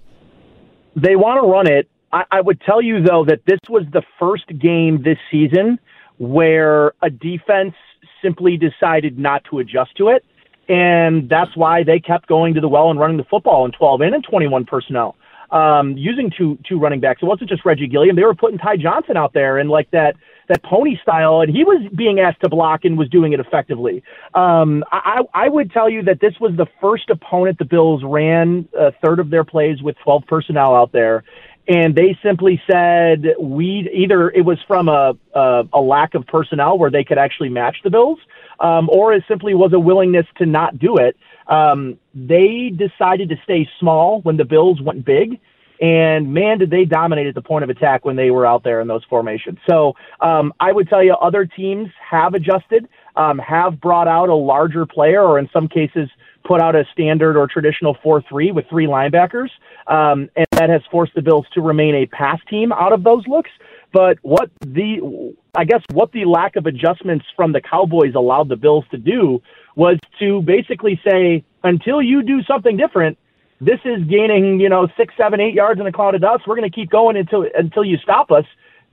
They 0.95 1.15
want 1.15 1.41
to 1.41 1.47
run 1.47 1.67
it. 1.67 1.89
I 2.31 2.39
would 2.39 2.61
tell 2.61 2.81
you, 2.81 3.01
though, 3.01 3.25
that 3.25 3.41
this 3.45 3.59
was 3.67 3.83
the 3.91 4.01
first 4.17 4.47
game 4.57 5.03
this 5.03 5.17
season 5.29 5.79
where 6.17 6.93
a 7.01 7.09
defense 7.09 7.73
simply 8.21 8.55
decided 8.55 9.19
not 9.19 9.43
to 9.49 9.59
adjust 9.59 9.97
to 9.97 10.07
it. 10.07 10.23
And 10.67 11.29
that's 11.29 11.55
why 11.55 11.83
they 11.83 11.99
kept 11.99 12.27
going 12.27 12.55
to 12.55 12.61
the 12.61 12.67
well 12.67 12.89
and 12.89 12.99
running 12.99 13.17
the 13.17 13.23
football 13.25 13.65
in 13.65 13.71
12 13.71 14.01
and 14.01 14.15
in 14.15 14.21
21 14.21 14.65
personnel 14.65 15.15
um, 15.51 15.97
using 15.97 16.31
two 16.35 16.57
two 16.67 16.79
running 16.79 16.99
backs. 16.99 17.21
It 17.21 17.25
wasn't 17.25 17.49
just 17.49 17.65
Reggie 17.65 17.87
Gilliam; 17.87 18.15
they 18.15 18.23
were 18.23 18.35
putting 18.35 18.57
Ty 18.57 18.77
Johnson 18.77 19.17
out 19.17 19.33
there 19.33 19.57
and 19.57 19.69
like 19.69 19.89
that 19.91 20.15
that 20.47 20.63
pony 20.63 20.99
style, 21.01 21.41
and 21.41 21.55
he 21.55 21.63
was 21.63 21.81
being 21.95 22.19
asked 22.19 22.41
to 22.41 22.49
block 22.49 22.85
and 22.85 22.97
was 22.97 23.09
doing 23.09 23.33
it 23.33 23.39
effectively. 23.39 24.03
Um, 24.35 24.83
I, 24.91 25.21
I 25.33 25.49
would 25.49 25.71
tell 25.71 25.89
you 25.89 26.03
that 26.03 26.19
this 26.21 26.33
was 26.39 26.51
the 26.55 26.67
first 26.79 27.09
opponent 27.09 27.57
the 27.57 27.65
Bills 27.65 28.03
ran 28.03 28.67
a 28.77 28.91
third 29.03 29.19
of 29.19 29.31
their 29.31 29.43
plays 29.43 29.81
with 29.81 29.95
12 30.03 30.23
personnel 30.27 30.75
out 30.75 30.91
there, 30.91 31.23
and 31.67 31.95
they 31.95 32.17
simply 32.21 32.61
said 32.69 33.25
we 33.39 33.89
either 33.93 34.29
it 34.29 34.41
was 34.41 34.57
from 34.67 34.87
a 34.87 35.17
a, 35.33 35.63
a 35.73 35.81
lack 35.81 36.15
of 36.15 36.25
personnel 36.27 36.77
where 36.77 36.91
they 36.91 37.03
could 37.03 37.17
actually 37.17 37.49
match 37.49 37.77
the 37.83 37.89
Bills, 37.89 38.19
um, 38.59 38.89
or 38.89 39.13
it 39.13 39.23
simply 39.27 39.53
was 39.53 39.73
a 39.73 39.79
willingness 39.79 40.25
to 40.37 40.45
not 40.45 40.77
do 40.79 40.97
it. 40.97 41.17
Um, 41.47 41.99
they 42.13 42.69
decided 42.75 43.29
to 43.29 43.35
stay 43.43 43.69
small 43.79 44.21
when 44.21 44.37
the 44.37 44.45
Bills 44.45 44.81
went 44.81 45.05
big. 45.05 45.39
And 45.81 46.33
man, 46.33 46.57
did 46.59 46.69
they 46.69 46.85
dominate 46.85 47.27
at 47.27 47.35
the 47.35 47.41
point 47.41 47.63
of 47.63 47.69
attack 47.69 48.05
when 48.05 48.15
they 48.15 48.31
were 48.31 48.45
out 48.45 48.63
there 48.63 48.79
in 48.79 48.87
those 48.87 49.03
formations. 49.09 49.59
So 49.69 49.93
um, 50.21 50.53
I 50.59 50.71
would 50.71 50.87
tell 50.87 51.03
you, 51.03 51.13
other 51.13 51.45
teams 51.45 51.89
have 52.09 52.33
adjusted, 52.33 52.87
um, 53.17 53.39
have 53.39 53.81
brought 53.81 54.07
out 54.07 54.29
a 54.29 54.35
larger 54.35 54.85
player, 54.85 55.21
or 55.21 55.37
in 55.37 55.49
some 55.51 55.67
cases, 55.67 56.09
put 56.45 56.61
out 56.61 56.75
a 56.75 56.85
standard 56.93 57.35
or 57.35 57.47
traditional 57.47 57.97
4 58.01 58.21
3 58.21 58.51
with 58.51 58.65
three 58.69 58.87
linebackers. 58.87 59.49
Um, 59.87 60.29
and 60.35 60.47
that 60.51 60.69
has 60.69 60.81
forced 60.91 61.13
the 61.15 61.21
Bills 61.21 61.45
to 61.53 61.61
remain 61.61 61.95
a 61.95 62.05
pass 62.05 62.39
team 62.49 62.71
out 62.71 62.93
of 62.93 63.03
those 63.03 63.27
looks. 63.27 63.51
But 63.91 64.17
what 64.21 64.49
the, 64.61 65.35
I 65.55 65.63
guess, 65.65 65.81
what 65.91 66.11
the 66.11 66.25
lack 66.25 66.55
of 66.55 66.65
adjustments 66.65 67.25
from 67.35 67.51
the 67.51 67.61
Cowboys 67.61 68.15
allowed 68.15 68.49
the 68.49 68.55
Bills 68.55 68.85
to 68.91 68.97
do 68.97 69.41
was 69.75 69.97
to 70.19 70.41
basically 70.41 70.99
say, 71.05 71.43
until 71.63 72.01
you 72.01 72.21
do 72.21 72.43
something 72.43 72.77
different, 72.77 73.17
this 73.61 73.79
is 73.85 74.03
gaining, 74.03 74.59
you 74.59 74.69
know, 74.69 74.87
six, 74.97 75.13
seven, 75.17 75.39
eight 75.39 75.53
yards 75.53 75.79
in 75.79 75.87
a 75.87 75.91
cloud 75.91 76.13
of 76.13 76.21
dust. 76.21 76.43
We're 76.45 76.57
going 76.57 76.69
to 76.69 76.75
keep 76.75 76.89
going 76.89 77.15
until 77.15 77.45
until 77.55 77.85
you 77.85 77.97
stop 77.97 78.31
us. 78.31 78.45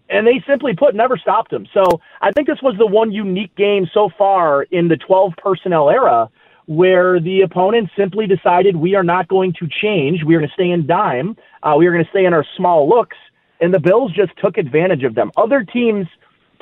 And 0.09 0.26
they 0.26 0.42
simply 0.47 0.75
put 0.75 0.94
never 0.94 1.16
stopped 1.16 1.50
them. 1.50 1.66
So 1.73 2.00
I 2.21 2.30
think 2.32 2.47
this 2.47 2.61
was 2.62 2.76
the 2.78 2.87
one 2.87 3.12
unique 3.12 3.54
game 3.56 3.88
so 3.92 4.11
far 4.16 4.62
in 4.64 4.88
the 4.88 4.97
12 4.97 5.35
personnel 5.37 5.90
era 5.90 6.30
where 6.66 7.21
the 7.21 7.42
opponent 7.42 7.90
simply 7.97 8.26
decided 8.26 8.76
we 8.76 8.95
are 8.95 9.02
not 9.02 9.28
going 9.28 9.52
to 9.59 9.69
change. 9.69 10.25
We 10.25 10.35
are 10.35 10.38
going 10.38 10.49
to 10.49 10.54
stay 10.54 10.71
in 10.71 10.87
dime. 10.87 11.37
Uh, 11.62 11.75
we 11.78 11.87
are 11.87 11.92
going 11.92 12.04
to 12.04 12.11
stay 12.11 12.25
in 12.25 12.33
our 12.33 12.45
small 12.57 12.88
looks. 12.88 13.16
And 13.61 13.73
the 13.73 13.81
Bills 13.81 14.12
just 14.12 14.33
took 14.38 14.59
advantage 14.59 15.04
of 15.04 15.14
them. 15.14 15.31
Other 15.37 15.64
teams 15.64 16.07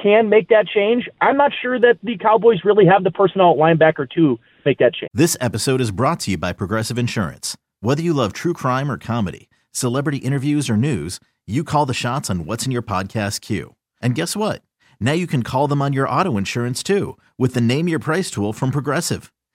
can 0.02 0.28
make 0.28 0.48
that 0.48 0.66
change. 0.66 1.08
I'm 1.20 1.36
not 1.36 1.52
sure 1.60 1.78
that 1.78 1.98
the 2.02 2.16
Cowboys 2.16 2.64
really 2.64 2.86
have 2.86 3.04
the 3.04 3.10
personnel 3.10 3.52
at 3.52 3.56
linebacker 3.58 4.10
to 4.12 4.38
make 4.64 4.78
that 4.78 4.94
change. 4.94 5.10
This 5.12 5.36
episode 5.40 5.80
is 5.80 5.90
brought 5.90 6.20
to 6.20 6.32
you 6.32 6.38
by 6.38 6.52
Progressive 6.52 6.98
Insurance. 6.98 7.56
Whether 7.80 8.02
you 8.02 8.12
love 8.12 8.32
true 8.32 8.52
crime 8.52 8.90
or 8.90 8.98
comedy, 8.98 9.48
celebrity 9.72 10.18
interviews 10.18 10.68
or 10.68 10.76
news, 10.76 11.20
you 11.46 11.64
call 11.64 11.86
the 11.86 11.94
shots 11.94 12.30
on 12.30 12.44
what's 12.44 12.66
in 12.66 12.72
your 12.72 12.82
podcast 12.82 13.40
queue. 13.40 13.74
And 14.00 14.14
guess 14.14 14.36
what? 14.36 14.62
Now 15.00 15.12
you 15.12 15.26
can 15.26 15.42
call 15.42 15.66
them 15.66 15.82
on 15.82 15.92
your 15.92 16.08
auto 16.08 16.36
insurance 16.36 16.82
too 16.82 17.16
with 17.38 17.54
the 17.54 17.60
Name 17.60 17.88
Your 17.88 17.98
Price 17.98 18.30
tool 18.30 18.52
from 18.52 18.70
Progressive. 18.70 19.32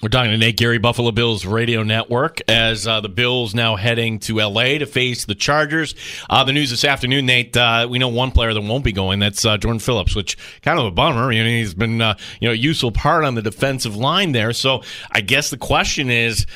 We're 0.00 0.10
talking 0.10 0.30
to 0.30 0.38
Nate 0.38 0.56
Geary, 0.56 0.78
Buffalo 0.78 1.10
Bills 1.10 1.44
Radio 1.44 1.82
Network, 1.82 2.38
as 2.46 2.86
uh, 2.86 3.00
the 3.00 3.08
Bills 3.08 3.52
now 3.52 3.74
heading 3.74 4.20
to 4.20 4.36
LA 4.36 4.78
to 4.78 4.86
face 4.86 5.24
the 5.24 5.34
Chargers. 5.34 5.96
Uh, 6.30 6.44
the 6.44 6.52
news 6.52 6.70
this 6.70 6.84
afternoon, 6.84 7.26
Nate, 7.26 7.56
uh, 7.56 7.88
we 7.90 7.98
know 7.98 8.06
one 8.06 8.30
player 8.30 8.54
that 8.54 8.60
won't 8.60 8.84
be 8.84 8.92
going. 8.92 9.18
That's 9.18 9.44
uh, 9.44 9.56
Jordan 9.56 9.80
Phillips, 9.80 10.14
which 10.14 10.38
kind 10.62 10.78
of 10.78 10.86
a 10.86 10.92
bummer. 10.92 11.32
You 11.32 11.42
know, 11.42 11.50
he's 11.50 11.74
been 11.74 12.00
uh, 12.00 12.14
you 12.40 12.46
know 12.46 12.52
a 12.52 12.56
useful 12.56 12.92
part 12.92 13.24
on 13.24 13.34
the 13.34 13.42
defensive 13.42 13.96
line 13.96 14.30
there. 14.30 14.52
So 14.52 14.82
I 15.10 15.20
guess 15.20 15.50
the 15.50 15.58
question 15.58 16.10
is. 16.10 16.46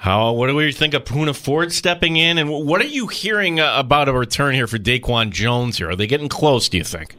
How? 0.00 0.32
What 0.32 0.46
do 0.46 0.54
we 0.54 0.70
think 0.70 0.94
of 0.94 1.02
Poona 1.02 1.34
Ford 1.34 1.72
stepping 1.72 2.16
in, 2.16 2.38
and 2.38 2.48
what 2.48 2.80
are 2.80 2.86
you 2.86 3.08
hearing 3.08 3.58
uh, 3.58 3.74
about 3.76 4.08
a 4.08 4.12
return 4.12 4.54
here 4.54 4.68
for 4.68 4.78
Daquan 4.78 5.30
Jones? 5.30 5.78
Here, 5.78 5.90
are 5.90 5.96
they 5.96 6.06
getting 6.06 6.28
close? 6.28 6.68
Do 6.68 6.78
you 6.78 6.84
think? 6.84 7.16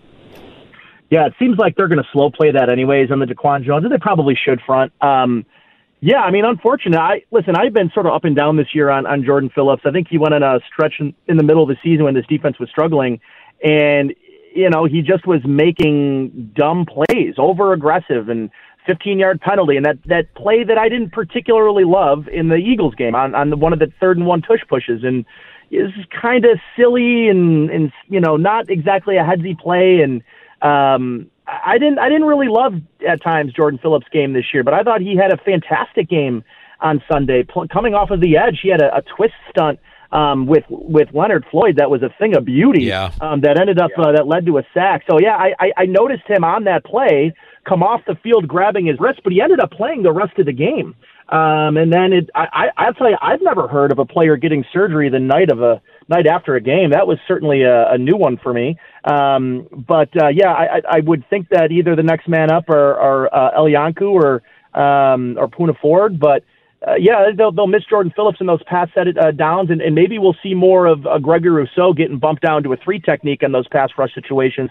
Yeah, 1.09 1.25
it 1.25 1.33
seems 1.37 1.57
like 1.57 1.75
they're 1.75 1.89
going 1.89 2.01
to 2.01 2.07
slow 2.13 2.31
play 2.31 2.51
that 2.51 2.69
anyways 2.69 3.11
on 3.11 3.19
the 3.19 3.25
Daquan 3.25 3.65
Jones, 3.65 3.83
and 3.83 3.91
they 3.91 3.97
probably 3.97 4.33
should 4.33 4.61
front. 4.65 4.93
Um, 5.01 5.45
yeah, 6.01 6.21
I 6.21 6.31
mean, 6.31 6.45
unfortunate. 6.45 6.97
I 6.97 7.23
listen. 7.29 7.55
I've 7.57 7.73
been 7.73 7.91
sort 7.93 8.05
of 8.05 8.13
up 8.13 8.23
and 8.23 8.35
down 8.35 8.55
this 8.55 8.73
year 8.73 8.89
on 8.89 9.05
on 9.05 9.25
Jordan 9.25 9.49
Phillips. 9.53 9.83
I 9.85 9.91
think 9.91 10.07
he 10.09 10.17
went 10.17 10.33
on 10.33 10.43
a 10.43 10.59
stretch 10.71 10.93
in, 10.99 11.13
in 11.27 11.35
the 11.35 11.43
middle 11.43 11.61
of 11.61 11.67
the 11.67 11.75
season 11.83 12.05
when 12.05 12.13
this 12.13 12.25
defense 12.27 12.57
was 12.57 12.69
struggling, 12.69 13.19
and 13.61 14.13
you 14.55 14.69
know 14.69 14.85
he 14.85 15.01
just 15.01 15.27
was 15.27 15.41
making 15.45 16.53
dumb 16.55 16.85
plays, 16.85 17.35
over 17.37 17.73
aggressive, 17.73 18.29
and 18.29 18.49
15 18.85 19.19
yard 19.19 19.41
penalty, 19.41 19.75
and 19.75 19.85
that 19.85 19.97
that 20.05 20.33
play 20.35 20.63
that 20.63 20.77
I 20.77 20.87
didn't 20.87 21.11
particularly 21.11 21.83
love 21.83 22.29
in 22.29 22.47
the 22.47 22.55
Eagles 22.55 22.95
game 22.95 23.13
on 23.13 23.35
on 23.35 23.49
the, 23.49 23.57
one 23.57 23.73
of 23.73 23.79
the 23.79 23.91
third 23.99 24.17
and 24.17 24.25
one 24.25 24.41
tush 24.41 24.61
pushes, 24.69 25.03
and 25.03 25.25
is 25.69 25.91
kind 26.21 26.45
of 26.45 26.59
silly 26.77 27.27
and 27.27 27.69
and 27.69 27.91
you 28.07 28.21
know 28.21 28.37
not 28.37 28.69
exactly 28.69 29.17
a 29.17 29.23
headsy 29.23 29.53
play 29.53 29.99
and. 30.01 30.23
Um, 30.61 31.31
I 31.65 31.77
didn't 31.77 31.99
I 31.99 32.09
didn't 32.09 32.27
really 32.27 32.47
love 32.47 32.73
at 33.07 33.21
times 33.21 33.53
Jordan 33.53 33.79
Phillips' 33.81 34.07
game 34.11 34.33
this 34.33 34.45
year, 34.53 34.63
but 34.63 34.73
I 34.73 34.83
thought 34.83 35.01
he 35.01 35.15
had 35.15 35.33
a 35.33 35.37
fantastic 35.37 36.09
game 36.09 36.43
on 36.81 37.01
Sunday. 37.11 37.43
Pl- 37.43 37.67
coming 37.67 37.93
off 37.93 38.11
of 38.11 38.21
the 38.21 38.37
edge, 38.37 38.59
he 38.61 38.69
had 38.69 38.81
a, 38.81 38.97
a 38.97 39.01
twist 39.01 39.33
stunt 39.49 39.79
um, 40.11 40.47
with 40.47 40.63
with 40.69 41.09
Leonard 41.13 41.45
Floyd 41.51 41.77
that 41.77 41.89
was 41.89 42.01
a 42.03 42.09
thing 42.19 42.35
of 42.35 42.45
beauty. 42.45 42.83
Yeah. 42.83 43.11
Um, 43.21 43.41
that 43.41 43.59
ended 43.59 43.79
up 43.79 43.91
uh, 43.97 44.11
that 44.11 44.27
led 44.27 44.45
to 44.45 44.57
a 44.57 44.63
sack. 44.73 45.03
So 45.09 45.19
yeah, 45.19 45.35
I, 45.35 45.53
I 45.59 45.71
I 45.77 45.85
noticed 45.85 46.27
him 46.27 46.43
on 46.43 46.65
that 46.65 46.83
play 46.85 47.33
come 47.67 47.83
off 47.83 48.01
the 48.07 48.15
field 48.15 48.47
grabbing 48.47 48.87
his 48.87 48.99
wrist, 48.99 49.21
but 49.23 49.33
he 49.33 49.41
ended 49.41 49.59
up 49.59 49.71
playing 49.71 50.03
the 50.03 50.11
rest 50.11 50.37
of 50.39 50.45
the 50.45 50.53
game. 50.53 50.95
Um, 51.31 51.77
and 51.77 51.93
then 51.93 52.11
it, 52.11 52.29
I, 52.33 52.47
I, 52.51 52.85
I'll 52.85 52.93
tell 52.93 53.09
you, 53.09 53.17
I've 53.21 53.41
never 53.41 53.67
heard 53.67 53.91
of 53.91 53.99
a 53.99 54.05
player 54.05 54.35
getting 54.35 54.65
surgery 54.73 55.09
the 55.09 55.19
night 55.19 55.51
of 55.51 55.61
a 55.61 55.81
night 56.07 56.25
after 56.25 56.55
a 56.55 56.61
game. 56.61 56.89
That 56.89 57.05
was 57.05 57.19
certainly 57.27 57.61
a, 57.61 57.91
a 57.91 57.97
new 57.97 58.17
one 58.17 58.37
for 58.41 58.51
me. 58.51 58.77
Um, 59.03 59.67
but 59.87 60.09
uh, 60.19 60.29
yeah, 60.29 60.51
I, 60.51 60.81
I 60.89 60.99
would 61.01 61.23
think 61.29 61.49
that 61.49 61.71
either 61.71 61.95
the 61.95 62.03
next 62.03 62.27
man 62.27 62.51
up 62.51 62.67
or, 62.67 62.95
or 62.95 63.33
uh, 63.33 63.61
Eli 63.61 63.73
Ankou 63.73 64.11
or 64.11 64.41
um, 64.73 65.37
or 65.37 65.47
Poona 65.47 65.77
Ford, 65.79 66.19
but. 66.19 66.43
Uh, 66.87 66.93
yeah, 66.97 67.25
they'll 67.35 67.51
they'll 67.51 67.67
miss 67.67 67.83
Jordan 67.89 68.13
Phillips 68.15 68.37
in 68.39 68.47
those 68.47 68.63
pass 68.63 68.87
set 68.95 69.05
uh, 69.17 69.31
downs, 69.31 69.69
and, 69.69 69.81
and 69.81 69.93
maybe 69.93 70.17
we'll 70.17 70.37
see 70.41 70.53
more 70.53 70.85
of 70.85 71.05
uh, 71.05 71.17
Gregory 71.17 71.51
Rousseau 71.51 71.91
getting 71.91 72.17
bumped 72.19 72.41
down 72.41 72.63
to 72.63 72.71
a 72.71 72.77
three 72.77 73.01
technique 73.01 73.43
in 73.43 73.51
those 73.51 73.67
pass 73.67 73.89
rush 73.97 74.15
situations. 74.15 74.69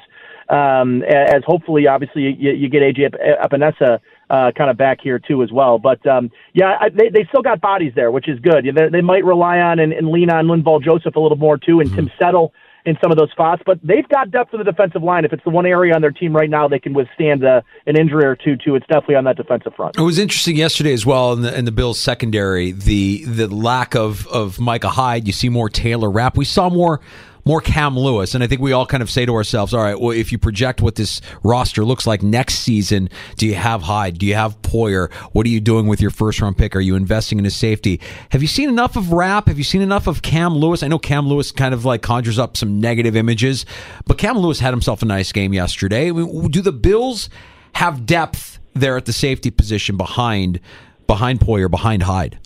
Um, 0.49 1.03
as 1.03 1.43
hopefully, 1.47 1.87
obviously, 1.87 2.23
you, 2.23 2.53
you 2.53 2.71
get 2.71 2.81
AJ 2.81 3.15
Epenesa 3.45 4.01
uh, 4.31 4.53
kind 4.57 4.71
of 4.71 4.77
back 4.77 4.99
here 5.03 5.19
too 5.19 5.43
as 5.43 5.51
well. 5.53 5.79
But 5.79 6.07
um, 6.07 6.31
yeah, 6.53 6.77
I, 6.81 6.89
they 6.89 7.09
they 7.09 7.25
still 7.29 7.43
got 7.43 7.61
bodies 7.61 7.93
there, 7.95 8.11
which 8.11 8.29
is 8.29 8.39
good. 8.41 8.65
They, 8.65 8.89
they 8.91 9.01
might 9.01 9.25
rely 9.25 9.59
on 9.59 9.79
and, 9.79 9.93
and 9.93 10.09
lean 10.09 10.31
on 10.31 10.47
Linval 10.47 10.83
Joseph 10.83 11.17
a 11.17 11.21
little 11.21 11.39
more 11.39 11.59
too, 11.59 11.81
and 11.81 11.93
Tim 11.95 12.11
Settle 12.19 12.53
in 12.85 12.97
some 13.03 13.11
of 13.11 13.19
those 13.19 13.31
spots. 13.31 13.63
But 13.67 13.79
they've 13.83 14.09
got 14.09 14.31
depth 14.31 14.55
in 14.55 14.59
the 14.59 14.65
defensive 14.65 15.03
line. 15.03 15.25
If 15.25 15.33
it's 15.33 15.45
the 15.45 15.51
one 15.51 15.67
area 15.67 15.95
on 15.95 16.01
their 16.01 16.11
team 16.11 16.35
right 16.35 16.49
now 16.49 16.69
they 16.69 16.79
can 16.79 16.95
withstand 16.95 17.45
uh, 17.45 17.61
an 17.87 17.99
injury 17.99 18.25
or 18.25 18.37
two, 18.37 18.57
too, 18.57 18.75
it's 18.75 18.87
definitely 18.87 19.17
on 19.17 19.25
that 19.25 19.37
defensive 19.37 19.75
front. 19.75 19.97
It 19.99 20.03
was 20.03 20.19
interesting 20.19 20.57
yesterday 20.57 20.93
as 20.93 21.05
well 21.05 21.33
in 21.33 21.43
the, 21.43 21.57
in 21.57 21.65
the 21.65 21.73
Bills 21.73 22.01
secondary. 22.01 22.73
The 22.73 23.25
the 23.25 23.47
lack 23.49 23.95
of 23.95 24.27
of 24.29 24.59
Micah 24.59 24.91
Hyde. 24.91 25.27
You 25.27 25.33
see 25.33 25.49
more 25.49 25.69
Taylor 25.69 26.11
Rapp. 26.11 26.37
We 26.37 26.45
saw 26.45 26.71
more 26.71 27.01
more 27.49 27.63
Cam 27.63 27.99
Lewis, 27.99 28.35
and 28.35 28.45
I 28.45 28.47
think 28.47 28.61
we 28.61 28.73
all 28.73 28.85
kind 28.85 29.03
of 29.03 29.11
say 29.11 29.25
to 29.25 29.33
ourselves, 29.33 29.73
"All 29.73 29.81
right, 29.81 29.99
well, 29.99 30.11
if 30.11 30.31
you 30.31 30.37
project 30.39 30.83
what 30.83 30.97
this 30.97 31.23
roster 31.43 31.83
looks 31.83 32.07
like 32.07 32.23
next 32.23 32.57
season, 32.57 33.09
do 33.39 33.47
you 33.47 33.55
have 33.55 33.83
Hyde? 33.83 34.19
Do 34.19 34.27
you 34.27 34.35
have 34.35 34.61
Poyer? 34.61 35.11
What 35.33 35.47
are 35.47 35.49
you 35.49 35.59
doing 35.59 35.87
with 35.87 36.03
your 36.03 36.11
first 36.11 36.43
round 36.43 36.59
pick? 36.59 36.77
Are 36.77 36.81
you 36.81 36.95
investing 36.95 37.39
in 37.39 37.47
a 37.47 37.51
safety? 37.51 38.01
Have 38.29 38.43
you 38.43 38.49
seen 38.49 38.69
enough 38.69 38.97
of 38.97 39.13
Rapp? 39.13 39.49
Have 39.49 39.57
you 39.57 39.65
seen 39.65 39.81
enough 39.81 40.07
of 40.07 40.21
Cam 40.21 40.55
Lewis? 40.57 40.83
I 40.83 40.89
know 40.89 40.99
Cam 40.99 41.27
Lewis 41.27 41.51
kind 41.51 41.73
of 41.73 41.87
like 41.87 42.03
conjures 42.03 42.39
up 42.39 42.55
some 42.55 42.81
negative 42.81 43.17
images, 43.17 43.65
but 44.07 44.19
Cam 44.19 44.37
Lewis 44.37 44.61
had 44.61 44.75
himself 44.75 45.01
a 45.01 45.07
nice 45.07 45.33
game 45.33 45.55
yesterday. 45.55 46.11
Do 46.11 46.61
the 46.61 46.71
Bills 46.71 47.31
have 47.73 48.05
depth 48.05 48.59
there 48.75 48.99
at 48.99 49.07
the 49.07 49.13
safety 49.15 49.51
position 49.51 49.97
behind 49.97 50.61
behind 51.07 51.41
Poyer, 51.41 51.71
behind 51.71 52.03
Hyde? 52.03 52.39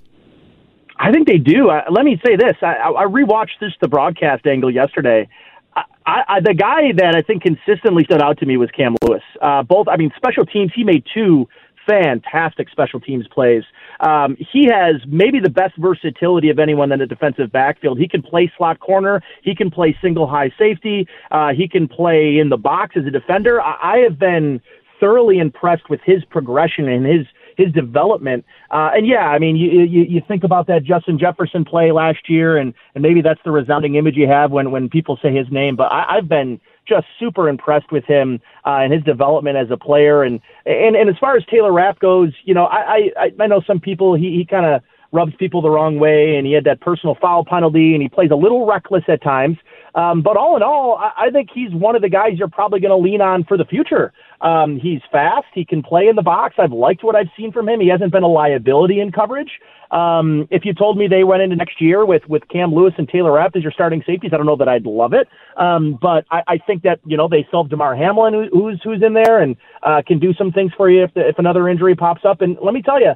I 1.02 1.10
think 1.10 1.26
they 1.26 1.38
do. 1.38 1.68
Let 1.90 2.04
me 2.04 2.20
say 2.24 2.36
this: 2.36 2.54
I, 2.62 2.74
I 2.76 3.04
rewatched 3.06 3.58
this 3.60 3.72
the 3.80 3.88
broadcast 3.88 4.46
angle 4.46 4.70
yesterday. 4.70 5.28
I, 5.74 6.22
I, 6.28 6.40
the 6.40 6.54
guy 6.54 6.92
that 6.96 7.16
I 7.16 7.22
think 7.22 7.42
consistently 7.42 8.04
stood 8.04 8.22
out 8.22 8.38
to 8.38 8.46
me 8.46 8.56
was 8.56 8.70
Cam 8.70 8.94
Lewis. 9.02 9.22
Uh, 9.40 9.62
both, 9.62 9.88
I 9.88 9.96
mean, 9.96 10.12
special 10.16 10.46
teams. 10.46 10.70
He 10.74 10.84
made 10.84 11.04
two 11.12 11.48
fantastic 11.88 12.68
special 12.70 13.00
teams 13.00 13.26
plays. 13.28 13.64
Um, 13.98 14.36
he 14.38 14.68
has 14.70 14.96
maybe 15.08 15.40
the 15.40 15.50
best 15.50 15.76
versatility 15.76 16.50
of 16.50 16.60
anyone 16.60 16.92
in 16.92 17.00
the 17.00 17.06
defensive 17.06 17.50
backfield. 17.50 17.98
He 17.98 18.06
can 18.06 18.22
play 18.22 18.52
slot 18.56 18.78
corner. 18.78 19.22
He 19.42 19.56
can 19.56 19.72
play 19.72 19.96
single 20.00 20.28
high 20.28 20.52
safety. 20.56 21.08
Uh, 21.32 21.48
he 21.52 21.66
can 21.66 21.88
play 21.88 22.38
in 22.38 22.48
the 22.48 22.56
box 22.56 22.96
as 22.96 23.06
a 23.06 23.10
defender. 23.10 23.60
I, 23.60 23.96
I 23.96 23.98
have 24.08 24.20
been 24.20 24.60
thoroughly 25.00 25.38
impressed 25.38 25.90
with 25.90 26.00
his 26.04 26.24
progression 26.26 26.88
and 26.88 27.04
his 27.04 27.26
his 27.62 27.72
development. 27.72 28.44
Uh, 28.70 28.90
and 28.94 29.06
yeah, 29.06 29.28
I 29.28 29.38
mean, 29.38 29.56
you, 29.56 29.82
you 29.82 30.02
you 30.02 30.22
think 30.26 30.44
about 30.44 30.66
that 30.66 30.84
Justin 30.84 31.18
Jefferson 31.18 31.64
play 31.64 31.92
last 31.92 32.28
year, 32.28 32.56
and 32.56 32.74
and 32.94 33.02
maybe 33.02 33.22
that's 33.22 33.40
the 33.44 33.50
resounding 33.50 33.94
image 33.94 34.16
you 34.16 34.28
have 34.28 34.50
when 34.50 34.70
when 34.70 34.88
people 34.88 35.18
say 35.22 35.34
his 35.34 35.46
name. 35.50 35.76
But 35.76 35.92
I, 35.92 36.16
I've 36.16 36.28
been 36.28 36.60
just 36.86 37.06
super 37.18 37.48
impressed 37.48 37.92
with 37.92 38.04
him 38.04 38.40
uh, 38.66 38.78
and 38.82 38.92
his 38.92 39.02
development 39.04 39.56
as 39.56 39.70
a 39.70 39.76
player. 39.76 40.22
And 40.22 40.40
and 40.66 40.96
and 40.96 41.08
as 41.08 41.16
far 41.18 41.36
as 41.36 41.44
Taylor 41.46 41.72
Rapp 41.72 41.98
goes, 42.00 42.32
you 42.44 42.54
know, 42.54 42.64
I 42.64 43.10
I, 43.16 43.32
I 43.38 43.46
know 43.46 43.62
some 43.66 43.80
people 43.80 44.14
he 44.14 44.36
he 44.36 44.44
kind 44.44 44.66
of 44.66 44.82
rubs 45.12 45.32
people 45.38 45.60
the 45.60 45.70
wrong 45.70 45.98
way, 45.98 46.36
and 46.36 46.46
he 46.46 46.52
had 46.52 46.64
that 46.64 46.80
personal 46.80 47.16
foul 47.20 47.44
penalty, 47.44 47.92
and 47.94 48.02
he 48.02 48.08
plays 48.08 48.30
a 48.30 48.36
little 48.36 48.66
reckless 48.66 49.04
at 49.08 49.22
times. 49.22 49.58
Um, 49.94 50.22
but 50.22 50.38
all 50.38 50.56
in 50.56 50.62
all, 50.62 50.96
I, 50.96 51.26
I 51.26 51.30
think 51.30 51.50
he's 51.54 51.70
one 51.72 51.94
of 51.94 52.00
the 52.00 52.08
guys 52.08 52.32
you're 52.38 52.48
probably 52.48 52.80
going 52.80 52.90
to 52.90 52.96
lean 52.96 53.20
on 53.20 53.44
for 53.44 53.58
the 53.58 53.64
future. 53.66 54.12
Um, 54.40 54.80
he's 54.80 55.00
fast. 55.12 55.46
He 55.54 55.66
can 55.66 55.82
play 55.82 56.08
in 56.08 56.16
the 56.16 56.22
box. 56.22 56.54
I've 56.58 56.72
liked 56.72 57.04
what 57.04 57.14
I've 57.14 57.28
seen 57.36 57.52
from 57.52 57.68
him. 57.68 57.78
He 57.78 57.88
hasn't 57.88 58.10
been 58.10 58.22
a 58.22 58.28
liability 58.28 59.00
in 59.00 59.12
coverage. 59.12 59.50
Um, 59.90 60.48
if 60.50 60.64
you 60.64 60.72
told 60.72 60.96
me 60.96 61.06
they 61.06 61.24
went 61.24 61.42
into 61.42 61.56
next 61.56 61.78
year 61.78 62.06
with, 62.06 62.26
with 62.26 62.48
Cam 62.48 62.74
Lewis 62.74 62.94
and 62.96 63.06
Taylor 63.06 63.32
Rapp 63.32 63.54
as 63.54 63.62
your 63.62 63.72
starting 63.72 64.02
safeties, 64.06 64.30
I 64.32 64.38
don't 64.38 64.46
know 64.46 64.56
that 64.56 64.68
I'd 64.68 64.86
love 64.86 65.12
it. 65.12 65.28
Um, 65.58 65.98
but 66.00 66.24
I, 66.30 66.42
I 66.48 66.58
think 66.66 66.82
that, 66.84 67.00
you 67.04 67.18
know, 67.18 67.28
they 67.28 67.44
still 67.48 67.64
have 67.64 67.70
Damar 67.70 67.94
Hamlin 67.94 68.48
who's, 68.50 68.80
who's 68.82 69.02
in 69.02 69.12
there 69.12 69.42
and, 69.42 69.54
uh, 69.82 70.00
can 70.06 70.18
do 70.18 70.32
some 70.32 70.50
things 70.50 70.72
for 70.74 70.88
you 70.88 71.04
if, 71.04 71.12
the, 71.12 71.28
if 71.28 71.38
another 71.38 71.68
injury 71.68 71.94
pops 71.94 72.22
up. 72.24 72.40
And 72.40 72.56
let 72.62 72.72
me 72.72 72.80
tell 72.80 72.98
you, 72.98 73.12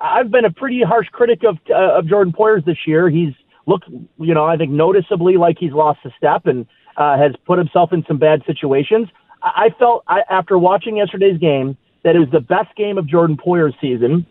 I've 0.00 0.30
been 0.30 0.44
a 0.44 0.52
pretty 0.52 0.82
harsh 0.82 1.08
critic 1.08 1.42
of, 1.44 1.58
uh, 1.70 1.98
of 1.98 2.06
Jordan 2.06 2.32
Poyer's 2.32 2.64
this 2.64 2.78
year. 2.86 3.08
He's 3.08 3.34
looked, 3.66 3.88
you 4.18 4.34
know, 4.34 4.44
I 4.44 4.56
think 4.56 4.70
noticeably 4.70 5.36
like 5.36 5.56
he's 5.58 5.72
lost 5.72 6.00
a 6.04 6.10
step 6.16 6.46
and, 6.46 6.66
uh, 6.96 7.16
has 7.16 7.32
put 7.46 7.58
himself 7.58 7.92
in 7.92 8.04
some 8.06 8.18
bad 8.18 8.42
situations. 8.46 9.08
I 9.42 9.66
I 9.66 9.70
felt 9.78 10.04
I, 10.08 10.22
after 10.28 10.58
watching 10.58 10.96
yesterday's 10.96 11.38
game 11.38 11.76
that 12.02 12.16
it 12.16 12.18
was 12.18 12.30
the 12.30 12.40
best 12.40 12.74
game 12.76 12.98
of 12.98 13.06
Jordan 13.06 13.36
Poyer's 13.36 13.74
season. 13.80 14.26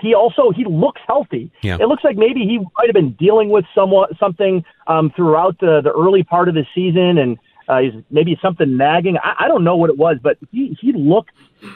He 0.00 0.14
also 0.14 0.50
he 0.50 0.64
looks 0.64 1.00
healthy. 1.06 1.50
Yeah. 1.62 1.76
It 1.80 1.88
looks 1.88 2.04
like 2.04 2.16
maybe 2.16 2.40
he 2.40 2.58
might 2.58 2.86
have 2.86 2.94
been 2.94 3.12
dealing 3.12 3.48
with 3.50 3.64
somewhat 3.74 4.10
something 4.18 4.64
um, 4.86 5.10
throughout 5.16 5.58
the 5.58 5.80
the 5.82 5.92
early 5.92 6.22
part 6.22 6.48
of 6.48 6.54
the 6.54 6.64
season, 6.74 7.18
and 7.18 7.38
uh, 7.68 7.80
he's 7.80 7.92
maybe 8.10 8.38
something 8.40 8.76
nagging. 8.76 9.16
I, 9.22 9.34
I 9.40 9.48
don't 9.48 9.64
know 9.64 9.76
what 9.76 9.90
it 9.90 9.98
was, 9.98 10.18
but 10.22 10.38
he 10.52 10.76
he 10.80 10.92
looked. 10.92 11.32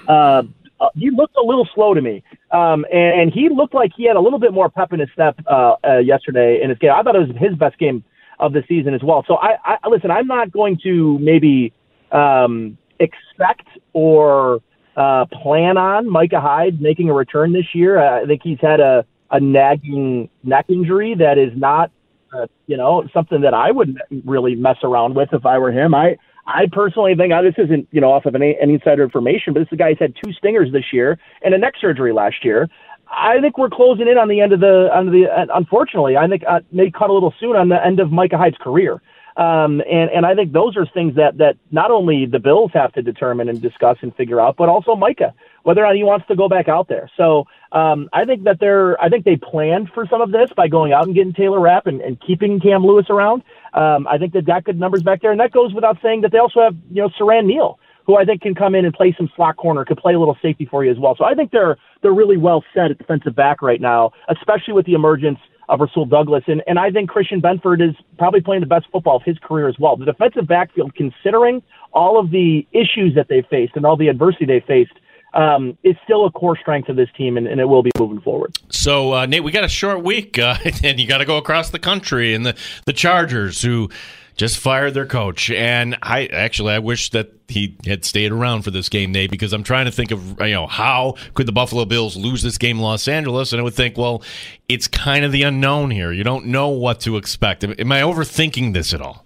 Uh, 0.06 0.44
uh, 0.82 0.88
he 0.96 1.10
looked 1.10 1.36
a 1.36 1.42
little 1.42 1.68
slow 1.74 1.94
to 1.94 2.00
me, 2.00 2.24
um, 2.50 2.84
and, 2.92 3.20
and 3.20 3.32
he 3.32 3.48
looked 3.48 3.72
like 3.72 3.92
he 3.96 4.04
had 4.04 4.16
a 4.16 4.20
little 4.20 4.40
bit 4.40 4.52
more 4.52 4.68
pep 4.68 4.92
in 4.92 4.98
his 4.98 5.08
step 5.12 5.38
uh, 5.46 5.76
uh, 5.86 5.98
yesterday 5.98 6.60
in 6.62 6.70
his 6.70 6.78
game. 6.78 6.90
I 6.90 7.02
thought 7.02 7.14
it 7.14 7.28
was 7.28 7.36
his 7.38 7.54
best 7.56 7.78
game 7.78 8.02
of 8.40 8.52
the 8.52 8.64
season 8.66 8.92
as 8.92 9.02
well. 9.02 9.24
So 9.28 9.36
I, 9.36 9.56
I 9.64 9.88
listen. 9.88 10.10
I'm 10.10 10.26
not 10.26 10.50
going 10.50 10.78
to 10.82 11.18
maybe 11.20 11.72
um, 12.10 12.76
expect 12.98 13.68
or 13.92 14.60
uh, 14.96 15.26
plan 15.26 15.76
on 15.76 16.10
Micah 16.10 16.40
Hyde 16.40 16.80
making 16.80 17.08
a 17.08 17.14
return 17.14 17.52
this 17.52 17.66
year. 17.74 17.98
I 18.00 18.26
think 18.26 18.40
he's 18.42 18.60
had 18.60 18.80
a, 18.80 19.04
a 19.30 19.38
nagging 19.38 20.28
neck 20.42 20.66
injury 20.68 21.14
that 21.18 21.38
is 21.38 21.52
not, 21.56 21.92
uh, 22.34 22.46
you 22.66 22.76
know, 22.76 23.06
something 23.14 23.42
that 23.42 23.54
I 23.54 23.70
would 23.70 23.98
really 24.24 24.56
mess 24.56 24.78
around 24.82 25.14
with 25.14 25.28
if 25.32 25.46
I 25.46 25.58
were 25.58 25.70
him. 25.70 25.94
I 25.94 26.16
I 26.46 26.66
personally 26.70 27.14
think 27.14 27.32
uh, 27.32 27.42
this 27.42 27.54
isn't, 27.56 27.88
you 27.92 28.00
know, 28.00 28.12
off 28.12 28.26
of 28.26 28.34
any, 28.34 28.56
any 28.60 28.74
insider 28.74 29.04
information, 29.04 29.52
but 29.52 29.60
this 29.60 29.78
guy's 29.78 29.98
had 29.98 30.14
two 30.22 30.32
stingers 30.32 30.72
this 30.72 30.92
year 30.92 31.18
and 31.42 31.54
a 31.54 31.58
neck 31.58 31.74
surgery 31.80 32.12
last 32.12 32.44
year. 32.44 32.68
I 33.08 33.40
think 33.40 33.58
we're 33.58 33.70
closing 33.70 34.08
in 34.08 34.18
on 34.18 34.28
the 34.28 34.40
end 34.40 34.52
of 34.52 34.60
the, 34.60 34.88
on 34.92 35.12
the, 35.12 35.26
uh, 35.30 35.46
unfortunately, 35.54 36.16
I 36.16 36.26
think 36.26 36.42
uh, 36.48 36.60
may 36.72 36.90
cut 36.90 37.10
a 37.10 37.12
little 37.12 37.34
soon 37.38 37.56
on 37.56 37.68
the 37.68 37.84
end 37.84 38.00
of 38.00 38.10
Micah 38.10 38.38
Hyde's 38.38 38.56
career. 38.58 39.02
Um, 39.36 39.82
and, 39.90 40.10
and 40.10 40.26
I 40.26 40.34
think 40.34 40.52
those 40.52 40.76
are 40.76 40.86
things 40.86 41.14
that, 41.16 41.38
that 41.38 41.56
not 41.70 41.90
only 41.90 42.26
the 42.26 42.38
Bills 42.38 42.70
have 42.74 42.92
to 42.94 43.02
determine 43.02 43.48
and 43.48 43.62
discuss 43.62 43.98
and 44.02 44.14
figure 44.14 44.40
out, 44.40 44.56
but 44.56 44.68
also 44.68 44.94
Micah, 44.96 45.34
whether 45.62 45.82
or 45.82 45.86
not 45.86 45.96
he 45.96 46.04
wants 46.04 46.26
to 46.28 46.36
go 46.36 46.48
back 46.48 46.68
out 46.68 46.88
there. 46.88 47.10
So 47.16 47.46
um, 47.72 48.08
I 48.12 48.24
think 48.24 48.44
that 48.44 48.58
they're, 48.60 49.00
I 49.00 49.08
think 49.08 49.24
they 49.24 49.36
planned 49.36 49.90
for 49.94 50.06
some 50.06 50.20
of 50.20 50.32
this 50.32 50.50
by 50.56 50.68
going 50.68 50.92
out 50.92 51.06
and 51.06 51.14
getting 51.14 51.32
Taylor 51.32 51.60
Rapp 51.60 51.86
and, 51.86 52.00
and 52.00 52.20
keeping 52.20 52.60
Cam 52.60 52.84
Lewis 52.84 53.06
around. 53.08 53.42
Um, 53.72 54.06
I 54.06 54.18
think 54.18 54.32
they've 54.32 54.44
got 54.44 54.64
good 54.64 54.78
numbers 54.78 55.02
back 55.02 55.22
there. 55.22 55.30
And 55.30 55.40
that 55.40 55.52
goes 55.52 55.72
without 55.72 55.98
saying 56.02 56.22
that 56.22 56.32
they 56.32 56.38
also 56.38 56.60
have, 56.60 56.76
you 56.90 57.02
know, 57.02 57.10
Siran 57.18 57.46
Neal, 57.46 57.78
who 58.06 58.16
I 58.16 58.24
think 58.24 58.42
can 58.42 58.54
come 58.54 58.74
in 58.74 58.84
and 58.84 58.92
play 58.92 59.14
some 59.16 59.30
slot 59.36 59.56
corner, 59.56 59.84
could 59.84 59.98
play 59.98 60.14
a 60.14 60.18
little 60.18 60.36
safety 60.42 60.66
for 60.66 60.84
you 60.84 60.90
as 60.90 60.98
well. 60.98 61.14
So 61.16 61.24
I 61.24 61.34
think 61.34 61.52
they're, 61.52 61.76
they're 62.02 62.12
really 62.12 62.36
well 62.36 62.64
set 62.74 62.90
at 62.90 62.98
defensive 62.98 63.34
back 63.34 63.62
right 63.62 63.80
now, 63.80 64.10
especially 64.28 64.74
with 64.74 64.86
the 64.86 64.94
emergence 64.94 65.38
of 65.68 65.80
Rasul 65.80 66.04
Douglas. 66.04 66.42
And, 66.48 66.62
and 66.66 66.78
I 66.78 66.90
think 66.90 67.08
Christian 67.08 67.40
Benford 67.40 67.80
is 67.88 67.94
probably 68.18 68.40
playing 68.40 68.60
the 68.60 68.66
best 68.66 68.86
football 68.92 69.16
of 69.16 69.22
his 69.22 69.38
career 69.38 69.68
as 69.68 69.78
well. 69.78 69.96
The 69.96 70.04
defensive 70.04 70.46
backfield, 70.46 70.94
considering 70.94 71.62
all 71.92 72.18
of 72.18 72.30
the 72.30 72.66
issues 72.72 73.14
that 73.14 73.28
they 73.28 73.42
faced 73.48 73.76
and 73.76 73.86
all 73.86 73.96
the 73.96 74.08
adversity 74.08 74.44
they 74.44 74.60
faced, 74.60 74.92
um, 75.34 75.76
is 75.82 75.96
still 76.04 76.26
a 76.26 76.30
core 76.30 76.56
strength 76.56 76.88
of 76.88 76.96
this 76.96 77.08
team, 77.16 77.36
and, 77.36 77.46
and 77.46 77.60
it 77.60 77.64
will 77.64 77.82
be 77.82 77.90
moving 77.98 78.20
forward. 78.20 78.56
So, 78.68 79.14
uh, 79.14 79.26
Nate, 79.26 79.44
we 79.44 79.52
got 79.52 79.64
a 79.64 79.68
short 79.68 80.02
week, 80.02 80.38
uh, 80.38 80.56
and 80.84 81.00
you 81.00 81.06
got 81.06 81.18
to 81.18 81.24
go 81.24 81.36
across 81.36 81.70
the 81.70 81.78
country, 81.78 82.34
and 82.34 82.44
the, 82.44 82.56
the 82.86 82.92
Chargers, 82.92 83.62
who 83.62 83.88
just 84.36 84.58
fired 84.58 84.94
their 84.94 85.06
coach. 85.06 85.50
And 85.50 85.96
I 86.02 86.26
actually 86.26 86.72
I 86.72 86.78
wish 86.78 87.10
that 87.10 87.32
he 87.48 87.76
had 87.84 88.04
stayed 88.04 88.32
around 88.32 88.62
for 88.62 88.70
this 88.70 88.88
game, 88.88 89.12
Nate, 89.12 89.30
because 89.30 89.52
I'm 89.52 89.62
trying 89.62 89.84
to 89.86 89.92
think 89.92 90.10
of 90.10 90.40
you 90.40 90.54
know 90.54 90.66
how 90.66 91.16
could 91.34 91.46
the 91.46 91.52
Buffalo 91.52 91.84
Bills 91.84 92.16
lose 92.16 92.42
this 92.42 92.58
game 92.58 92.78
in 92.78 92.82
Los 92.82 93.08
Angeles, 93.08 93.52
and 93.52 93.60
I 93.60 93.62
would 93.62 93.74
think, 93.74 93.96
well, 93.96 94.22
it's 94.68 94.88
kind 94.88 95.24
of 95.24 95.32
the 95.32 95.42
unknown 95.42 95.90
here. 95.90 96.12
You 96.12 96.24
don't 96.24 96.46
know 96.46 96.68
what 96.68 97.00
to 97.00 97.16
expect. 97.16 97.64
Am 97.64 97.92
I 97.92 98.00
overthinking 98.00 98.72
this 98.72 98.94
at 98.94 99.00
all? 99.00 99.24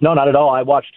No, 0.00 0.14
not 0.14 0.28
at 0.28 0.34
all. 0.34 0.50
I 0.50 0.62
watched 0.62 0.94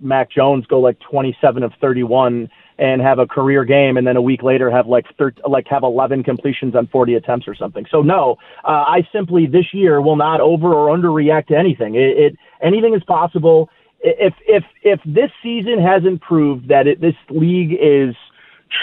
Mac 0.00 0.30
Jones 0.30 0.66
go 0.66 0.80
like 0.80 0.98
27 1.10 1.62
of 1.62 1.72
31 1.80 2.48
and 2.78 3.00
have 3.00 3.18
a 3.18 3.26
career 3.26 3.64
game, 3.64 3.96
and 3.96 4.06
then 4.06 4.16
a 4.16 4.22
week 4.22 4.42
later 4.42 4.70
have 4.70 4.86
like 4.86 5.06
thir- 5.16 5.34
like 5.48 5.66
have 5.68 5.82
11 5.82 6.24
completions 6.24 6.74
on 6.74 6.86
40 6.88 7.14
attempts 7.14 7.46
or 7.46 7.54
something. 7.54 7.86
So 7.90 8.02
no, 8.02 8.36
uh, 8.64 8.84
I 8.86 9.06
simply 9.12 9.46
this 9.46 9.66
year 9.72 10.00
will 10.00 10.16
not 10.16 10.40
over 10.40 10.74
or 10.74 10.96
underreact 10.96 11.46
to 11.48 11.56
anything. 11.56 11.94
It, 11.94 12.18
it 12.18 12.36
anything 12.62 12.94
is 12.94 13.02
possible. 13.04 13.70
If 14.00 14.34
if 14.46 14.64
if 14.82 15.00
this 15.04 15.30
season 15.42 15.80
hasn't 15.80 16.20
proved 16.20 16.68
that 16.68 16.86
it, 16.86 17.00
this 17.00 17.14
league 17.30 17.72
is 17.72 18.14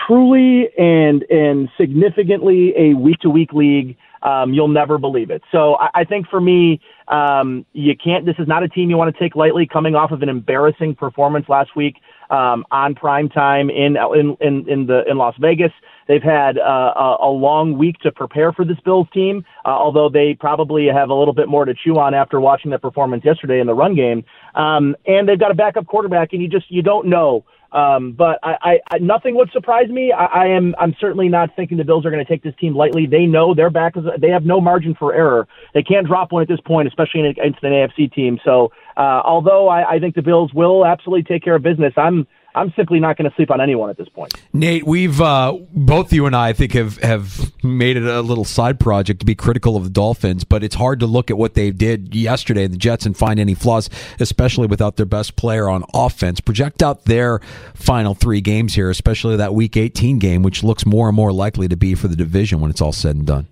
truly 0.08 0.70
and 0.78 1.24
and 1.30 1.70
significantly 1.78 2.74
a 2.78 2.94
week 2.94 3.20
to 3.20 3.30
week 3.30 3.52
league 3.54 3.98
um, 4.24 4.54
you'll 4.54 4.68
never 4.68 4.98
believe 4.98 5.30
it. 5.30 5.42
So 5.52 5.76
I, 5.76 5.90
I 6.02 6.04
think 6.04 6.28
for 6.28 6.42
me, 6.42 6.80
um, 7.08 7.66
you 7.74 7.96
can't. 7.96 8.26
This 8.26 8.36
is 8.40 8.48
not 8.48 8.64
a 8.64 8.70
team 8.70 8.90
you 8.90 8.98
want 8.98 9.14
to 9.14 9.20
take 9.20 9.36
lightly. 9.36 9.68
Coming 9.68 9.96
off 9.96 10.12
of 10.12 10.22
an 10.22 10.30
embarrassing 10.30 10.96
performance 10.96 11.48
last 11.50 11.76
week 11.76 11.96
um, 12.30 12.66
on 12.72 12.96
prime 12.96 13.30
time 13.30 13.70
in 13.70 13.98
in 14.16 14.38
in, 14.40 14.70
in 14.70 14.86
the 14.88 15.04
in 15.10 15.18
Las 15.18 15.36
Vegas. 15.40 15.72
They've 16.08 16.22
had 16.22 16.58
uh, 16.58 16.94
a, 16.96 17.18
a 17.22 17.32
long 17.32 17.78
week 17.78 17.98
to 18.00 18.12
prepare 18.12 18.52
for 18.52 18.66
this 18.66 18.78
Bills 18.84 19.08
team, 19.14 19.46
uh, 19.66 19.70
although 19.70 20.10
they 20.10 20.36
probably 20.40 20.88
have 20.88 21.10
a 21.10 21.14
little 21.14 21.34
bit 21.34 21.48
more 21.48 21.64
to 21.64 21.74
chew 21.74 21.98
on 22.00 22.14
after 22.14 22.42
watching 22.42 22.72
that 22.72 22.82
performance 22.82 23.24
yesterday 23.24 23.60
in 23.60 23.68
the 23.68 23.74
run 23.74 23.96
game. 23.96 24.24
Um, 24.56 24.96
and 25.06 25.28
they've 25.28 25.40
got 25.40 25.52
a 25.52 25.56
backup 25.56 25.88
quarterback, 25.88 26.34
and 26.34 26.42
you 26.42 26.48
just 26.48 26.70
you 26.70 26.82
don't 26.82 27.08
know 27.08 27.46
um, 27.72 28.12
but 28.12 28.40
I, 28.44 28.80
I, 28.92 28.98
nothing 29.00 29.36
would 29.36 29.50
surprise 29.52 29.90
me. 29.90 30.12
I, 30.12 30.26
I 30.26 30.48
am, 30.48 30.76
I'm 30.78 30.96
certainly 31.00 31.30
not 31.30 31.56
thinking 31.56 31.78
the 31.78 31.86
Bills 31.86 32.06
are 32.06 32.12
going 32.12 32.24
to 32.24 32.30
take 32.30 32.44
this 32.44 32.56
team 32.60 32.76
lightly. 32.76 33.06
They 33.06 33.26
know 33.26 33.54
their 33.54 33.70
back 33.70 33.96
is, 33.96 34.04
they 34.20 34.30
have 34.30 34.44
no 34.44 34.60
margin 34.60 34.96
for 34.98 35.14
error. 35.14 35.48
They 35.74 35.84
can't 35.84 36.06
drop 36.06 36.32
one 36.32 36.42
at 36.42 36.50
this 36.50 36.60
point, 36.62 36.88
especially 36.88 37.28
against 37.28 37.64
an 37.64 37.72
AFC 37.72 38.14
team. 38.14 38.40
So, 38.44 38.72
uh, 38.98 39.22
although 39.24 39.70
I, 39.70 39.96
I 39.96 40.00
think 40.00 40.16
the 40.16 40.22
Bills 40.22 40.54
will 40.54 40.86
absolutely 40.86 41.24
take 41.24 41.44
care 41.44 41.56
of 41.56 41.64
business, 41.64 41.94
I'm, 41.96 42.28
I'm 42.54 42.74
simply 42.76 43.00
not 43.00 43.18
going 43.18 43.30
to 43.30 43.36
sleep 43.36 43.50
on 43.52 43.62
anyone 43.62 43.90
at 43.90 43.98
this 43.98 44.10
point. 44.10 44.34
Nate, 44.54 44.86
we've 44.86 45.22
uh, 45.22 45.58
both 45.72 46.12
you 46.12 46.26
and 46.26 46.36
I, 46.36 46.50
I 46.50 46.54
think, 46.54 46.74
have 46.74 46.98
have 46.98 47.52
made 47.64 47.98
it 47.98 48.04
a 48.04 48.22
little 48.22 48.44
side 48.44 48.80
project 48.80 49.22
to 49.22 49.26
be 49.26 49.36
critical 49.36 49.78
of 49.78 49.84
the 49.84 49.90
Dolphins, 49.90 50.44
but 50.44 50.64
it's 50.64 50.76
hard 50.76 51.00
to 51.00 51.06
look 51.06 51.32
at 51.32 51.38
what 51.38 51.54
they 51.54 51.72
did 51.72 52.14
yesterday 52.14 52.64
in 52.64 52.72
the 52.72 52.78
Jets 52.78 53.06
and 53.06 53.16
find 53.16 53.40
any 53.40 53.54
flaws, 53.54 53.90
especially 54.20 54.68
without 54.68 54.98
their 54.98 55.06
best 55.06 55.36
player 55.36 55.70
on 55.70 55.84
offense. 55.94 56.42
Project 56.42 56.84
out 56.84 57.06
their 57.06 57.40
final 57.74 58.14
three 58.14 58.42
games 58.42 58.76
here, 58.76 58.90
especially 58.90 59.38
that 59.38 59.54
Week 59.54 59.78
18 59.78 60.20
game, 60.20 60.44
which 60.44 60.64
looks 60.64 60.86
more 60.86 61.08
and 61.08 61.16
more 61.16 61.32
likely 61.32 61.68
to 61.68 61.78
be 61.78 61.96
for 61.96 62.08
the 62.08 62.16
division 62.16 62.60
when 62.60 62.70
it's 62.70 62.82
all 62.82 62.92
said 62.92 63.16
and 63.16 63.26
done. 63.26 63.48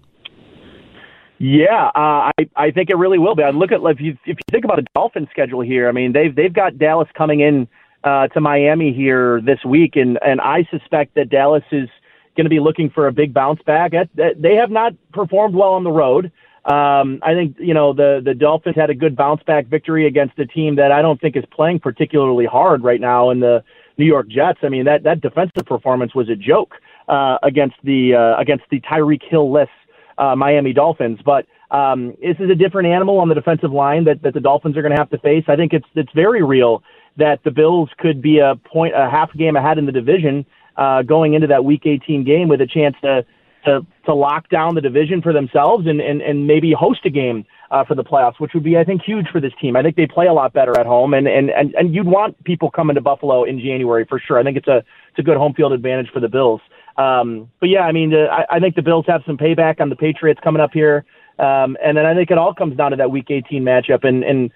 Yeah, 1.42 1.88
uh, 1.96 2.32
I 2.38 2.50
I 2.58 2.72
think 2.72 2.90
it 2.90 2.98
really 2.98 3.18
will 3.18 3.34
be. 3.34 3.44
I 3.44 3.52
look 3.52 3.72
at 3.72 3.80
if 3.82 4.02
you 4.02 4.12
if 4.26 4.36
you 4.36 4.36
think 4.52 4.66
about 4.66 4.76
the 4.76 4.86
Dolphins 4.94 5.30
schedule 5.32 5.62
here. 5.62 5.88
I 5.88 5.94
mean, 5.94 6.12
they've 6.12 6.36
they've 6.36 6.54
got 6.54 6.78
Dallas 6.78 7.08
coming 7.18 7.40
in 7.40 7.70
uh, 8.04 8.28
to 8.30 8.42
Miami 8.42 8.94
here 8.94 9.42
this 9.42 9.60
week, 9.66 9.96
and 9.96 10.20
and 10.26 10.42
I 10.42 10.68
suspect 10.72 11.16
that 11.16 11.30
Dallas 11.30 11.64
is 11.72 11.90
going 12.38 12.46
to 12.46 12.50
be 12.50 12.60
looking 12.60 12.90
for 12.90 13.08
a 13.08 13.12
big 13.12 13.34
bounce 13.34 13.62
back. 13.64 13.94
They 14.16 14.56
have 14.56 14.72
not 14.72 14.94
performed 15.14 15.56
well 15.56 15.74
on 15.74 15.84
the 15.84 15.92
road. 15.92 16.32
Um, 16.66 17.20
I 17.24 17.34
think 17.34 17.58
you 17.60 17.74
know 17.74 17.94
the 17.94 18.22
the 18.24 18.34
Dolphins 18.34 18.76
had 18.76 18.90
a 18.90 18.96
good 18.96 19.16
bounce 19.16 19.44
back 19.44 19.68
victory 19.68 20.08
against 20.08 20.38
a 20.40 20.46
team 20.46 20.76
that 20.76 20.92
I 20.92 21.02
don't 21.02 21.20
think 21.20 21.36
is 21.36 21.46
playing 21.52 21.80
particularly 21.80 22.46
hard 22.46 22.84
right 22.84 23.02
now 23.02 23.30
in 23.32 23.40
the 23.40 23.64
New 23.98 24.06
York 24.06 24.28
Jets. 24.30 24.60
I 24.64 24.70
mean 24.70 24.86
that 24.86 25.04
that 25.04 25.22
defensive 25.22 25.66
performance 25.66 26.16
was 26.16 26.30
a 26.30 26.36
joke. 26.36 26.76
uh, 27.10 27.38
against 27.44 27.76
the 27.84 28.16
uh, 28.16 28.40
against 28.42 28.66
the 28.72 28.80
Tyreek 28.82 29.24
Hill 29.30 29.52
list 29.52 29.72
uh, 30.18 30.36
Miami 30.36 30.74
Dolphins. 30.74 31.20
But 31.26 31.46
um, 31.72 32.16
this 32.22 32.38
is 32.40 32.50
a 32.50 32.56
different 32.56 32.88
animal 32.88 33.20
on 33.20 33.30
the 33.30 33.36
defensive 33.36 33.72
line 33.72 34.06
that, 34.06 34.22
that 34.24 34.34
the 34.34 34.40
Dolphins 34.40 34.78
are 34.78 34.82
going 34.82 34.94
to 34.94 34.98
have 34.98 35.10
to 35.12 35.18
face. 35.20 35.46
I 35.48 35.56
think 35.56 35.74
it's 35.74 35.88
it's 35.96 36.12
very 36.14 36.44
real 36.44 36.84
that 37.20 37.44
the 37.44 37.52
Bills 37.52 37.90
could 37.98 38.22
be 38.22 38.40
a 38.40 38.56
point 38.56 38.94
a 38.96 39.10
half 39.10 39.32
game 39.34 39.56
ahead 39.56 39.78
in 39.78 39.86
the 39.86 39.92
division 39.92 40.46
uh, 40.78 41.04
going 41.04 41.34
into 41.34 41.48
that 41.48 41.64
Week 41.64 41.82
18 41.86 42.24
game 42.24 42.48
with 42.48 42.62
a 42.62 42.68
chance 42.68 42.96
to 43.02 43.26
to 43.66 43.86
to 44.06 44.14
lock 44.14 44.50
down 44.50 44.76
the 44.76 44.82
division 44.82 45.22
for 45.22 45.34
themselves 45.34 45.86
and 45.88 46.00
and, 46.02 46.22
and 46.22 46.48
maybe 46.48 46.72
host 46.72 47.02
a 47.06 47.10
game 47.10 47.46
uh, 47.72 47.84
for 47.84 47.96
the 47.96 48.04
playoffs, 48.04 48.40
which 48.40 48.54
would 48.54 48.64
be 48.64 48.78
I 48.78 48.84
think 48.84 49.02
huge 49.04 49.28
for 49.32 49.40
this 49.42 49.52
team. 49.62 49.76
I 49.76 49.84
think 49.84 49.96
they 49.96 50.08
play 50.08 50.28
a 50.28 50.34
lot 50.34 50.54
better 50.54 50.80
at 50.80 50.86
home, 50.86 51.14
and 51.14 51.28
and 51.28 51.50
and, 51.50 51.74
and 51.76 51.94
you'd 51.94 52.08
want 52.08 52.42
people 52.44 52.72
coming 52.72 52.96
to 52.96 53.02
Buffalo 53.02 53.44
in 53.44 53.60
January 53.60 54.06
for 54.06 54.20
sure. 54.20 54.40
I 54.40 54.44
think 54.44 54.58
it's 54.58 54.68
a 54.68 54.78
it's 54.78 55.20
a 55.20 55.24
good 55.24 55.38
home 55.38 55.54
field 55.54 55.74
advantage 55.74 56.10
for 56.12 56.20
the 56.20 56.30
Bills. 56.30 56.62
Um, 56.98 57.50
but 57.60 57.70
yeah, 57.70 57.82
I 57.82 57.92
mean, 57.92 58.14
uh, 58.14 58.28
I, 58.32 58.58
I 58.58 58.60
think 58.60 58.76
the 58.76 58.82
Bills 58.82 59.06
have 59.08 59.22
some 59.26 59.38
payback 59.38 59.80
on 59.80 59.90
the 59.90 59.96
Patriots 59.96 60.40
coming 60.44 60.62
up 60.62 60.72
here, 60.74 61.06
um, 61.38 61.78
and 61.84 61.98
then 61.98 62.06
I 62.06 62.14
think 62.14 62.32
it 62.32 62.38
all 62.38 62.54
comes 62.54 62.76
down 62.76 62.92
to 62.92 62.98
that 62.98 63.12
Week 63.12 63.28
18 63.30 63.64
matchup. 63.64 64.04
And 64.06 64.24
and 64.24 64.52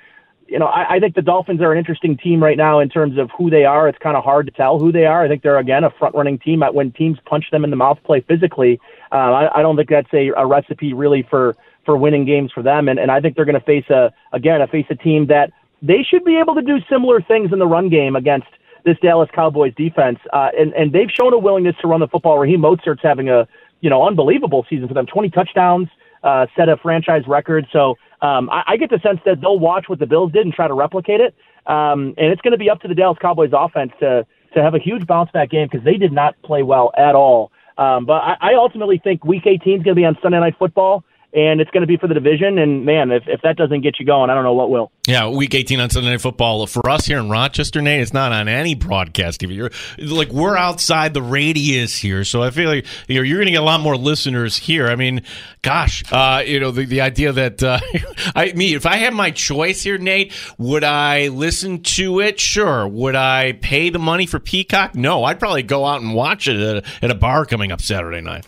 you 0.48 0.60
know, 0.60 0.66
I, 0.66 0.96
I 0.96 1.00
think 1.00 1.16
the 1.16 1.22
Dolphins 1.22 1.62
are 1.62 1.72
an 1.72 1.78
interesting 1.78 2.18
team 2.18 2.44
right 2.44 2.58
now 2.58 2.80
in 2.80 2.90
terms 2.90 3.18
of 3.18 3.30
who 3.38 3.50
they 3.50 3.66
are. 3.66 3.88
It's 3.88 3.98
kind 3.98 4.18
of 4.18 4.24
hard 4.24 4.46
to 4.46 4.52
tell 4.52 4.80
who 4.80 4.92
they 4.92 5.06
are. 5.06 5.24
I 5.24 5.28
think 5.28 5.42
they're 5.42 5.58
again 5.58 5.84
a 5.84 5.90
front-running 5.92 6.40
team. 6.40 6.62
When 6.62 6.92
teams 6.92 7.18
punch 7.26 7.46
them 7.52 7.64
in 7.64 7.70
the 7.70 7.76
mouth, 7.76 8.00
play 8.04 8.22
physically, 8.22 8.80
uh, 9.12 9.16
I, 9.16 9.60
I 9.60 9.62
don't 9.62 9.76
think 9.76 9.90
that's 9.90 10.14
a, 10.14 10.30
a 10.38 10.46
recipe 10.46 10.94
really 10.94 11.24
for 11.24 11.56
for 11.86 11.98
winning 11.98 12.26
games 12.26 12.52
for 12.52 12.64
them. 12.64 12.88
And 12.88 13.00
and 13.00 13.12
I 13.12 13.20
think 13.20 13.36
they're 13.36 13.46
going 13.46 13.60
to 13.60 13.66
face 13.66 13.90
a 13.90 14.12
again 14.32 14.62
a 14.62 14.68
face 14.68 14.86
a 14.90 14.96
team 14.96 15.28
that 15.28 15.52
they 15.82 16.04
should 16.04 16.24
be 16.24 16.38
able 16.38 16.56
to 16.56 16.62
do 16.62 16.80
similar 16.90 17.22
things 17.22 17.52
in 17.52 17.60
the 17.60 17.68
run 17.68 17.90
game 17.90 18.16
against 18.16 18.48
this 18.86 18.98
Dallas 19.02 19.30
Cowboys 19.34 19.74
defense, 19.76 20.20
uh, 20.34 20.50
and 20.58 20.74
and 20.74 20.92
they've 20.92 21.12
shown 21.12 21.34
a 21.34 21.38
willingness 21.38 21.76
to 21.82 21.88
run 21.88 22.00
the 22.00 22.08
football. 22.08 22.38
Raheem 22.38 22.62
Mostert's 22.62 23.02
having 23.02 23.30
a 23.30 23.48
you 23.82 23.90
know 23.90 24.06
unbelievable 24.06 24.66
season 24.70 24.88
for 24.88 24.94
them, 24.94 25.06
20 25.06 25.30
touchdowns, 25.30 25.88
uh, 26.24 26.48
set 26.56 26.70
a 26.70 26.78
franchise 26.78 27.24
record. 27.28 27.68
So 27.72 27.98
um, 28.24 28.50
I, 28.50 28.64
I 28.68 28.78
get 28.78 28.90
the 28.90 29.00
sense 29.04 29.20
that 29.26 29.42
they'll 29.42 29.60
watch 29.60 29.90
what 29.90 30.00
the 30.00 30.08
Bills 30.08 30.32
did 30.32 30.46
and 30.46 30.54
try 30.54 30.68
to 30.68 30.74
replicate 30.74 31.20
it. 31.20 31.36
Um, 31.68 32.16
and 32.18 32.32
it's 32.32 32.42
going 32.42 32.54
to 32.54 32.58
be 32.58 32.70
up 32.70 32.82
to 32.82 32.88
the 32.88 32.96
Dallas 32.96 33.18
Cowboys 33.22 33.52
offense 33.54 33.92
to 34.00 34.26
to 34.54 34.62
have 34.62 34.76
a 34.76 34.80
huge 34.80 35.08
bounce 35.08 35.32
back 35.32 35.50
game 35.50 35.68
because 35.70 35.84
they 35.84 35.98
did 35.98 36.12
not 36.12 36.40
play 36.44 36.62
well 36.62 36.92
at 36.96 37.16
all. 37.16 37.52
Um, 37.78 38.06
but 38.06 38.22
I, 38.22 38.38
I 38.40 38.54
ultimately 38.54 39.00
think 39.04 39.26
Week 39.26 39.48
18 39.48 39.80
is 39.80 39.84
going 39.84 39.96
to 39.96 40.00
be 40.00 40.06
on 40.06 40.16
Sunday 40.22 40.40
Night 40.40 40.56
Football 40.60 41.04
and 41.34 41.60
it's 41.60 41.72
going 41.72 41.82
to 41.82 41.88
be 41.88 41.98
for 41.98 42.08
the 42.08 42.14
division. 42.14 42.60
And 42.60 42.86
man, 42.86 43.12
if, 43.12 43.24
if 43.28 43.42
that 43.42 43.58
doesn't 43.58 43.82
get 43.82 44.00
you 44.00 44.06
going, 44.06 44.30
I 44.30 44.36
don't 44.36 44.44
know 44.44 44.54
what 44.54 44.70
will. 44.70 44.92
Yeah, 45.08 45.30
week 45.30 45.56
18 45.56 45.80
on 45.80 45.90
Sunday 45.90 46.12
Night 46.12 46.22
Football. 46.22 46.68
For 46.68 46.88
us 46.88 47.06
here 47.06 47.18
in 47.18 47.30
Rochester, 47.30 47.82
Nate, 47.82 48.02
it's 48.02 48.14
not 48.14 48.32
on 48.32 48.48
any 48.48 48.76
broadcast 48.76 49.42
TV. 49.42 49.56
You're, 49.56 49.72
like, 49.98 50.30
we're 50.30 50.56
outside 50.56 51.14
the 51.16 51.24
radius 51.24 51.98
here. 51.98 52.24
So 52.24 52.44
I 52.44 52.52
feel 52.52 52.70
like 52.70 52.86
you 53.08 53.16
know, 53.16 53.22
you're 53.24 53.38
going 53.38 53.48
to 53.48 53.52
get 53.52 53.62
a 53.62 53.66
lot 53.66 53.82
more 53.82 53.98
listeners 53.98 54.56
here. 54.58 54.88
I 54.88 54.96
mean, 54.96 55.24
gosh, 55.64 56.04
uh, 56.12 56.44
you 56.46 56.60
know, 56.60 56.70
the, 56.70 56.86
the 56.86 57.02
idea 57.02 57.32
that, 57.32 57.64
uh, 57.64 57.80
I 58.36 58.54
me, 58.54 58.76
if 58.76 58.86
I 58.86 58.98
had 58.98 59.14
my 59.14 59.32
choice 59.32 59.82
here, 59.82 59.98
Nate, 59.98 60.34
would 60.60 60.84
I 60.84 61.30
listen 61.30 61.82
to 61.82 62.20
it? 62.20 62.40
Sure. 62.40 62.88
Would 62.88 63.16
I 63.16 63.54
pay 63.54 63.90
the 63.90 64.00
money 64.00 64.28
for 64.28 64.40
Peacock? 64.40 64.94
No, 64.94 65.24
I'd 65.24 65.40
probably 65.40 65.64
go 65.64 65.86
out 65.86 66.02
and 66.02 66.14
watch 66.14 66.48
it 66.48 66.58
at 66.58 66.78
a, 66.78 67.06
at 67.06 67.12
a 67.12 67.16
bar 67.16 67.46
coming 67.46 67.72
up 67.72 67.82
Saturday 67.82 68.22
night. 68.22 68.46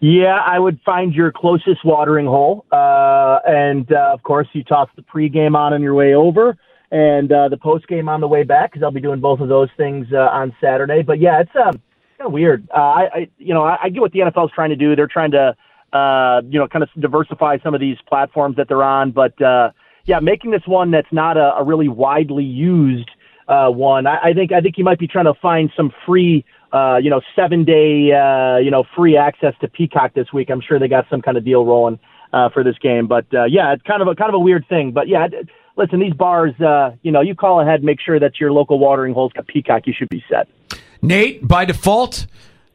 Yeah, 0.00 0.38
I 0.46 0.58
would 0.58 0.80
find 0.84 1.12
your 1.12 1.30
closest 1.30 1.84
watering 1.84 2.24
hole, 2.24 2.64
uh, 2.72 3.38
and 3.46 3.90
uh, 3.92 4.12
of 4.14 4.22
course, 4.22 4.48
you 4.54 4.64
toss 4.64 4.88
the 4.96 5.02
pregame 5.02 5.54
on 5.54 5.74
on 5.74 5.82
your 5.82 5.92
way 5.92 6.14
over, 6.14 6.56
and 6.90 7.30
uh, 7.30 7.50
the 7.50 7.58
postgame 7.58 8.08
on 8.08 8.22
the 8.22 8.26
way 8.28 8.42
back 8.42 8.72
because 8.72 8.82
I'll 8.82 8.92
be 8.92 9.02
doing 9.02 9.20
both 9.20 9.40
of 9.40 9.50
those 9.50 9.68
things 9.76 10.06
uh, 10.10 10.16
on 10.16 10.56
Saturday. 10.58 11.02
But 11.02 11.20
yeah, 11.20 11.40
it's 11.40 11.50
um, 11.54 11.82
kind 12.16 12.26
of 12.26 12.32
weird. 12.32 12.66
Uh, 12.74 12.80
I, 12.80 13.02
I, 13.14 13.28
you 13.36 13.52
know, 13.52 13.62
I, 13.62 13.76
I 13.84 13.88
get 13.90 14.00
what 14.00 14.12
the 14.12 14.20
NFL 14.20 14.46
is 14.46 14.52
trying 14.54 14.70
to 14.70 14.76
do. 14.76 14.96
They're 14.96 15.06
trying 15.06 15.32
to, 15.32 15.54
uh, 15.92 16.40
you 16.48 16.58
know, 16.58 16.66
kind 16.66 16.82
of 16.82 16.88
diversify 16.98 17.58
some 17.62 17.74
of 17.74 17.80
these 17.80 17.98
platforms 18.08 18.56
that 18.56 18.68
they're 18.68 18.82
on. 18.82 19.10
But 19.10 19.40
uh, 19.42 19.72
yeah, 20.06 20.20
making 20.20 20.50
this 20.50 20.62
one 20.66 20.90
that's 20.92 21.12
not 21.12 21.36
a, 21.36 21.56
a 21.56 21.62
really 21.62 21.88
widely 21.88 22.44
used 22.44 23.10
uh, 23.48 23.68
one, 23.68 24.06
I, 24.06 24.30
I 24.30 24.32
think 24.32 24.52
I 24.52 24.60
think 24.60 24.78
you 24.78 24.84
might 24.84 24.98
be 24.98 25.08
trying 25.08 25.24
to 25.26 25.34
find 25.34 25.70
some 25.76 25.92
free 26.06 26.44
uh, 26.72 26.96
you 27.02 27.10
know, 27.10 27.20
seven 27.34 27.64
day, 27.64 28.12
uh, 28.12 28.58
you 28.58 28.70
know, 28.70 28.84
free 28.96 29.16
access 29.16 29.54
to 29.60 29.68
Peacock 29.68 30.14
this 30.14 30.32
week. 30.32 30.50
I'm 30.50 30.60
sure 30.60 30.78
they 30.78 30.88
got 30.88 31.06
some 31.10 31.22
kind 31.22 31.36
of 31.36 31.44
deal 31.44 31.64
rolling 31.64 31.98
uh, 32.32 32.48
for 32.50 32.62
this 32.62 32.78
game. 32.78 33.06
But 33.06 33.26
uh, 33.34 33.44
yeah, 33.44 33.72
it's 33.72 33.82
kind 33.82 34.02
of 34.02 34.08
a 34.08 34.14
kind 34.14 34.28
of 34.28 34.34
a 34.34 34.38
weird 34.38 34.66
thing. 34.68 34.92
But 34.92 35.08
yeah, 35.08 35.28
listen, 35.76 36.00
these 36.00 36.14
bars, 36.14 36.58
uh, 36.60 36.92
you 37.02 37.12
know, 37.12 37.20
you 37.20 37.34
call 37.34 37.60
ahead, 37.60 37.82
make 37.82 38.00
sure 38.00 38.18
that 38.20 38.38
your 38.40 38.52
local 38.52 38.78
watering 38.78 39.14
hole's 39.14 39.32
got 39.32 39.46
Peacock. 39.46 39.86
You 39.86 39.94
should 39.96 40.08
be 40.08 40.24
set. 40.28 40.48
Nate, 41.02 41.46
by 41.46 41.64
default. 41.64 42.26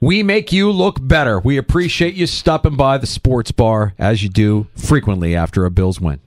We 0.02 0.24
make 0.24 0.52
you 0.52 0.72
look 0.72 0.98
better. 1.02 1.40
We 1.40 1.58
appreciate 1.58 2.16
you 2.16 2.28
stopping 2.28 2.76
by 2.76 2.98
the 2.98 3.08
sports 3.08 3.52
bar 3.52 3.94
as 3.98 4.22
you 4.22 4.30
do 4.30 4.68
frequently 4.76 5.36
after 5.36 5.66
a 5.66 5.72
Bills 5.72 6.02
win. 6.02 6.20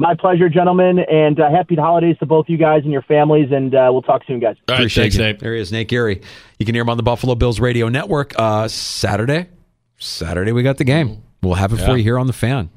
My 0.00 0.14
pleasure, 0.14 0.48
gentlemen, 0.48 1.00
and 1.00 1.38
uh, 1.40 1.50
happy 1.50 1.74
holidays 1.74 2.16
to 2.20 2.26
both 2.26 2.48
you 2.48 2.56
guys 2.56 2.82
and 2.84 2.92
your 2.92 3.02
families. 3.02 3.50
And 3.50 3.74
uh, 3.74 3.88
we'll 3.92 4.02
talk 4.02 4.22
soon, 4.26 4.38
guys. 4.38 4.54
All 4.68 4.74
right, 4.74 4.80
Appreciate 4.80 5.04
thanks, 5.04 5.16
it. 5.16 5.20
Nate. 5.20 5.38
There 5.40 5.54
he 5.54 5.60
is, 5.60 5.72
Nate 5.72 5.88
Geary. 5.88 6.22
You 6.58 6.66
can 6.66 6.74
hear 6.74 6.82
him 6.82 6.88
on 6.90 6.96
the 6.96 7.02
Buffalo 7.02 7.34
Bills 7.34 7.58
Radio 7.58 7.88
Network 7.88 8.32
uh, 8.38 8.68
Saturday. 8.68 9.48
Saturday, 9.98 10.52
we 10.52 10.62
got 10.62 10.76
the 10.78 10.84
game. 10.84 11.22
We'll 11.42 11.54
have 11.54 11.72
it 11.72 11.80
Yeah. 11.80 11.86
for 11.86 11.96
you 11.96 12.04
here 12.04 12.18
on 12.18 12.28
the 12.28 12.32
fan. 12.32 12.70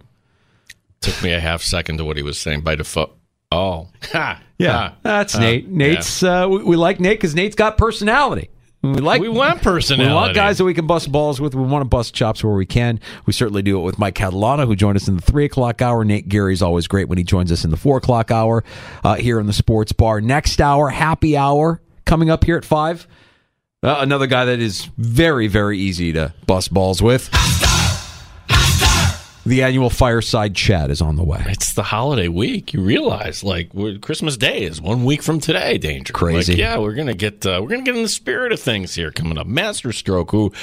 Took 1.01 1.21
me 1.21 1.31
a 1.34 1.39
half 1.39 1.62
second 1.62 1.97
to 1.97 2.05
what 2.05 2.17
he 2.17 2.23
was 2.23 2.39
saying 2.39 2.62
by 2.62 2.75
default. 2.75 3.15
Oh, 3.51 3.89
ha, 4.12 4.41
Yeah, 4.57 4.71
ha, 4.71 4.95
that's 5.03 5.34
ha. 5.34 5.39
Nate. 5.39 5.67
Nate's. 5.67 6.23
Uh, 6.23 6.47
we, 6.49 6.63
we 6.63 6.75
like 6.75 6.99
Nate 6.99 7.17
because 7.19 7.36
Nate's 7.36 7.55
got 7.55 7.77
personality. 7.77 8.49
We 8.82 8.94
like. 8.94 9.22
We 9.22 9.30
want 9.30 9.62
personality. 9.62 10.04
We 10.04 10.08
personality. 10.08 10.13
want 10.13 10.36
guys 10.36 10.58
that 10.58 10.65
we 10.65 10.74
can 10.74 10.88
bust 10.88 11.12
balls 11.12 11.39
with. 11.39 11.54
We 11.54 11.62
want 11.62 11.82
to 11.84 11.88
bust 11.88 12.15
chops 12.15 12.44
where 12.44 12.54
we 12.54 12.65
can. 12.65 13.00
We 13.26 13.34
certainly 13.34 13.62
do 13.62 13.80
it 13.80 13.84
with 13.84 14.00
Mike 14.00 14.15
Catalana, 14.15 14.65
who 14.65 14.76
joined 14.76 14.96
us 14.96 15.08
in 15.08 15.17
the 15.17 15.22
three 15.22 15.46
o'clock 15.46 15.82
hour. 15.82 16.04
Nate 16.04 16.28
Geary's 16.28 16.63
always 16.63 16.88
great 16.88 17.08
when 17.08 17.20
he 17.20 17.24
joins 17.24 17.52
us 17.52 17.63
in 17.63 17.70
the 17.70 17.78
four 17.78 17.98
o'clock 17.98 18.32
hour 18.32 18.63
uh, 19.04 19.15
here 19.15 19.39
in 19.39 19.46
the 19.46 19.54
sports 19.54 19.91
bar. 19.91 20.20
Next 20.20 20.60
hour, 20.60 20.89
happy 20.89 21.38
hour 21.38 21.80
coming 22.06 22.32
up 22.32 22.44
here 22.44 22.58
at 22.58 22.65
five. 22.65 23.08
Uh, 23.84 23.98
another 24.00 24.28
guy 24.28 24.46
that 24.46 24.60
is 24.60 24.86
very, 24.98 25.48
very 25.48 25.78
easy 25.78 26.13
to 26.13 26.34
bust 26.48 26.74
balls 26.74 27.02
with. 27.02 27.30
The 29.43 29.63
annual 29.63 29.89
fireside 29.89 30.56
chat 30.56 30.91
is 30.91 31.01
on 31.01 31.15
the 31.15 31.23
way. 31.23 31.43
It's 31.47 31.73
the 31.73 31.82
holiday 31.82 32.27
week. 32.27 32.73
You 32.73 32.82
realize, 32.82 33.43
like, 33.43 33.71
Christmas 34.01 34.38
Day 34.38 34.62
is 34.63 34.80
one 34.80 35.04
week 35.04 35.23
from 35.23 35.39
today. 35.39 35.80
Danger, 35.80 36.13
Crazy. 36.13 36.54
Like, 36.54 36.60
yeah, 36.60 36.77
we're 36.77 36.93
gonna 36.93 37.15
get 37.15 37.43
uh, 37.45 37.60
we're 37.62 37.69
gonna 37.69 37.82
get 37.82 37.95
in 37.95 38.04
the 38.04 38.08
spirit 38.08 38.51
of 38.51 38.60
things 38.60 38.93
here 38.93 39.12
coming 39.12 39.39
up. 39.39 39.47
Master 39.47 39.91
Stroke, 39.91 40.30
who 40.30 40.54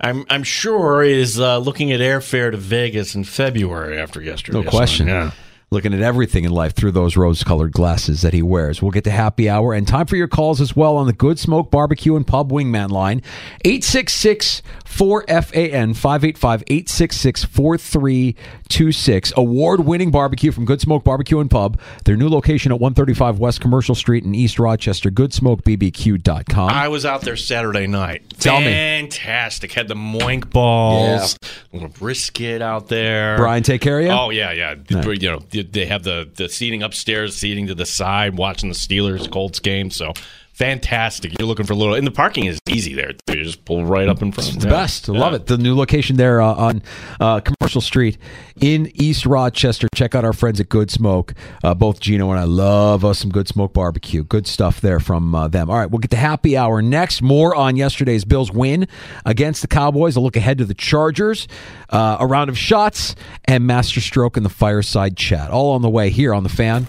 I'm 0.00 0.24
I'm 0.30 0.44
sure 0.44 1.02
is 1.02 1.40
uh, 1.40 1.58
looking 1.58 1.90
at 1.90 1.98
airfare 1.98 2.52
to 2.52 2.56
Vegas 2.56 3.16
in 3.16 3.24
February 3.24 3.98
after 3.98 4.22
yesterday. 4.22 4.62
No 4.62 4.70
question. 4.70 5.08
Yeah. 5.08 5.32
Looking 5.70 5.92
at 5.92 6.00
everything 6.00 6.44
in 6.44 6.50
life 6.50 6.72
through 6.74 6.92
those 6.92 7.14
rose 7.14 7.44
colored 7.44 7.72
glasses 7.72 8.22
that 8.22 8.32
he 8.32 8.40
wears. 8.40 8.80
We'll 8.80 8.90
get 8.90 9.04
to 9.04 9.10
happy 9.10 9.50
hour 9.50 9.74
and 9.74 9.86
time 9.86 10.06
for 10.06 10.16
your 10.16 10.26
calls 10.26 10.62
as 10.62 10.74
well 10.74 10.96
on 10.96 11.06
the 11.06 11.12
Good 11.12 11.38
Smoke 11.38 11.70
Barbecue 11.70 12.16
and 12.16 12.26
Pub 12.26 12.50
Wingman 12.50 12.88
line 12.88 13.20
866 13.66 14.62
4FAN 14.86 15.94
585 15.94 16.62
866 16.66 17.44
4326. 17.44 19.32
Award 19.36 19.80
winning 19.80 20.10
barbecue 20.10 20.50
from 20.52 20.64
Good 20.64 20.80
Smoke 20.80 21.04
Barbecue 21.04 21.38
and 21.38 21.50
Pub. 21.50 21.78
Their 22.04 22.16
new 22.16 22.30
location 22.30 22.72
at 22.72 22.80
135 22.80 23.38
West 23.38 23.60
Commercial 23.60 23.94
Street 23.94 24.24
in 24.24 24.34
East 24.34 24.58
Rochester. 24.58 25.10
GoodSmokeBBQ.com. 25.10 26.70
I 26.70 26.88
was 26.88 27.04
out 27.04 27.20
there 27.20 27.36
Saturday 27.36 27.86
night. 27.86 28.22
Tell 28.40 28.60
me. 28.60 28.66
Fantastic. 28.72 29.72
Had 29.72 29.88
the 29.88 29.94
moink 29.94 30.50
balls, 30.50 31.36
a 31.42 31.76
little 31.76 31.90
brisket 31.90 32.62
out 32.62 32.88
there. 32.88 33.36
Brian, 33.36 33.62
take 33.62 33.82
care 33.82 34.00
of 34.00 34.06
you? 34.06 34.10
Oh 34.10 34.30
yeah, 34.30 34.52
yeah. 34.52 34.74
You 34.88 34.96
know, 34.96 35.40
they 35.62 35.86
have 35.86 36.02
the 36.02 36.28
the 36.34 36.48
seating 36.48 36.82
upstairs, 36.82 37.36
seating 37.36 37.66
to 37.68 37.74
the 37.74 37.86
side, 37.86 38.36
watching 38.36 38.68
the 38.68 38.74
Steelers 38.74 39.30
Colts 39.30 39.58
game. 39.58 39.90
So 39.90 40.12
fantastic. 40.58 41.38
You're 41.38 41.46
looking 41.46 41.64
for 41.66 41.72
a 41.72 41.76
little, 41.76 41.94
and 41.94 42.06
the 42.06 42.10
parking 42.10 42.46
is 42.46 42.58
easy 42.68 42.94
there. 42.94 43.12
You 43.28 43.44
just 43.44 43.64
pull 43.64 43.84
right 43.84 44.08
up 44.08 44.20
in 44.20 44.32
front. 44.32 44.54
It's 44.54 44.64
the 44.64 44.68
best. 44.68 45.08
I 45.08 45.12
love 45.12 45.32
it. 45.32 45.46
The 45.46 45.56
new 45.56 45.76
location 45.76 46.16
there 46.16 46.42
uh, 46.42 46.52
on 46.52 46.82
uh, 47.20 47.40
Commercial 47.40 47.80
Street 47.80 48.18
in 48.60 48.90
East 48.94 49.24
Rochester. 49.24 49.86
Check 49.94 50.16
out 50.16 50.24
our 50.24 50.32
friends 50.32 50.60
at 50.60 50.68
Good 50.68 50.90
Smoke. 50.90 51.34
Uh, 51.62 51.74
both 51.74 52.00
Gino 52.00 52.30
and 52.30 52.40
I 52.40 52.44
love 52.44 53.04
us 53.04 53.20
some 53.20 53.30
Good 53.30 53.46
Smoke 53.46 53.72
barbecue. 53.72 54.24
Good 54.24 54.46
stuff 54.46 54.80
there 54.80 54.98
from 54.98 55.34
uh, 55.34 55.46
them. 55.48 55.70
All 55.70 55.78
right, 55.78 55.90
we'll 55.90 56.00
get 56.00 56.10
to 56.10 56.16
happy 56.16 56.56
hour 56.56 56.82
next. 56.82 57.22
More 57.22 57.54
on 57.54 57.76
yesterday's 57.76 58.24
Bills 58.24 58.50
win 58.50 58.88
against 59.24 59.62
the 59.62 59.68
Cowboys. 59.68 60.16
A 60.16 60.20
look 60.20 60.36
ahead 60.36 60.58
to 60.58 60.64
the 60.64 60.74
Chargers, 60.74 61.46
uh, 61.90 62.16
a 62.18 62.26
round 62.26 62.50
of 62.50 62.58
shots, 62.58 63.14
and 63.44 63.66
Master 63.66 64.00
Stroke 64.00 64.36
in 64.36 64.42
the 64.42 64.48
fireside 64.48 65.16
chat. 65.16 65.50
All 65.50 65.72
on 65.72 65.82
the 65.82 65.90
way 65.90 66.10
here 66.10 66.34
on 66.34 66.42
the 66.42 66.48
fan. 66.48 66.88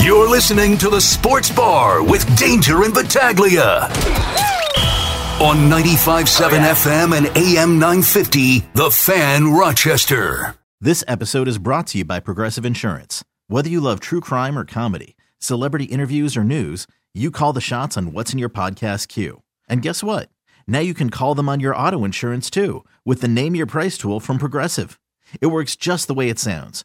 You're 0.00 0.28
listening 0.28 0.76
to 0.78 0.88
the 0.90 1.00
Sports 1.00 1.48
Bar 1.50 2.02
with 2.02 2.24
Danger 2.36 2.82
and 2.82 2.92
Battaglia. 2.92 3.82
On 5.40 5.56
95.7 5.70 6.50
FM 6.50 7.16
and 7.16 7.26
AM 7.36 7.78
950, 7.78 8.60
The 8.74 8.90
Fan 8.90 9.52
Rochester. 9.52 10.56
This 10.80 11.04
episode 11.06 11.46
is 11.46 11.58
brought 11.58 11.86
to 11.88 11.98
you 11.98 12.04
by 12.04 12.18
Progressive 12.18 12.64
Insurance. 12.66 13.22
Whether 13.46 13.68
you 13.68 13.80
love 13.80 14.00
true 14.00 14.20
crime 14.20 14.58
or 14.58 14.64
comedy, 14.64 15.14
celebrity 15.38 15.84
interviews 15.84 16.36
or 16.36 16.42
news, 16.42 16.88
you 17.14 17.30
call 17.30 17.52
the 17.52 17.60
shots 17.60 17.96
on 17.96 18.12
what's 18.12 18.32
in 18.32 18.38
your 18.40 18.48
podcast 18.50 19.06
queue. 19.08 19.42
And 19.68 19.82
guess 19.82 20.02
what? 20.02 20.28
Now 20.66 20.80
you 20.80 20.94
can 20.94 21.10
call 21.10 21.36
them 21.36 21.48
on 21.48 21.60
your 21.60 21.76
auto 21.76 22.04
insurance 22.04 22.50
too 22.50 22.84
with 23.04 23.20
the 23.20 23.28
Name 23.28 23.54
Your 23.54 23.66
Price 23.66 23.96
tool 23.96 24.18
from 24.18 24.38
Progressive. 24.38 24.98
It 25.40 25.46
works 25.46 25.76
just 25.76 26.08
the 26.08 26.14
way 26.14 26.28
it 26.28 26.38
sounds. 26.40 26.84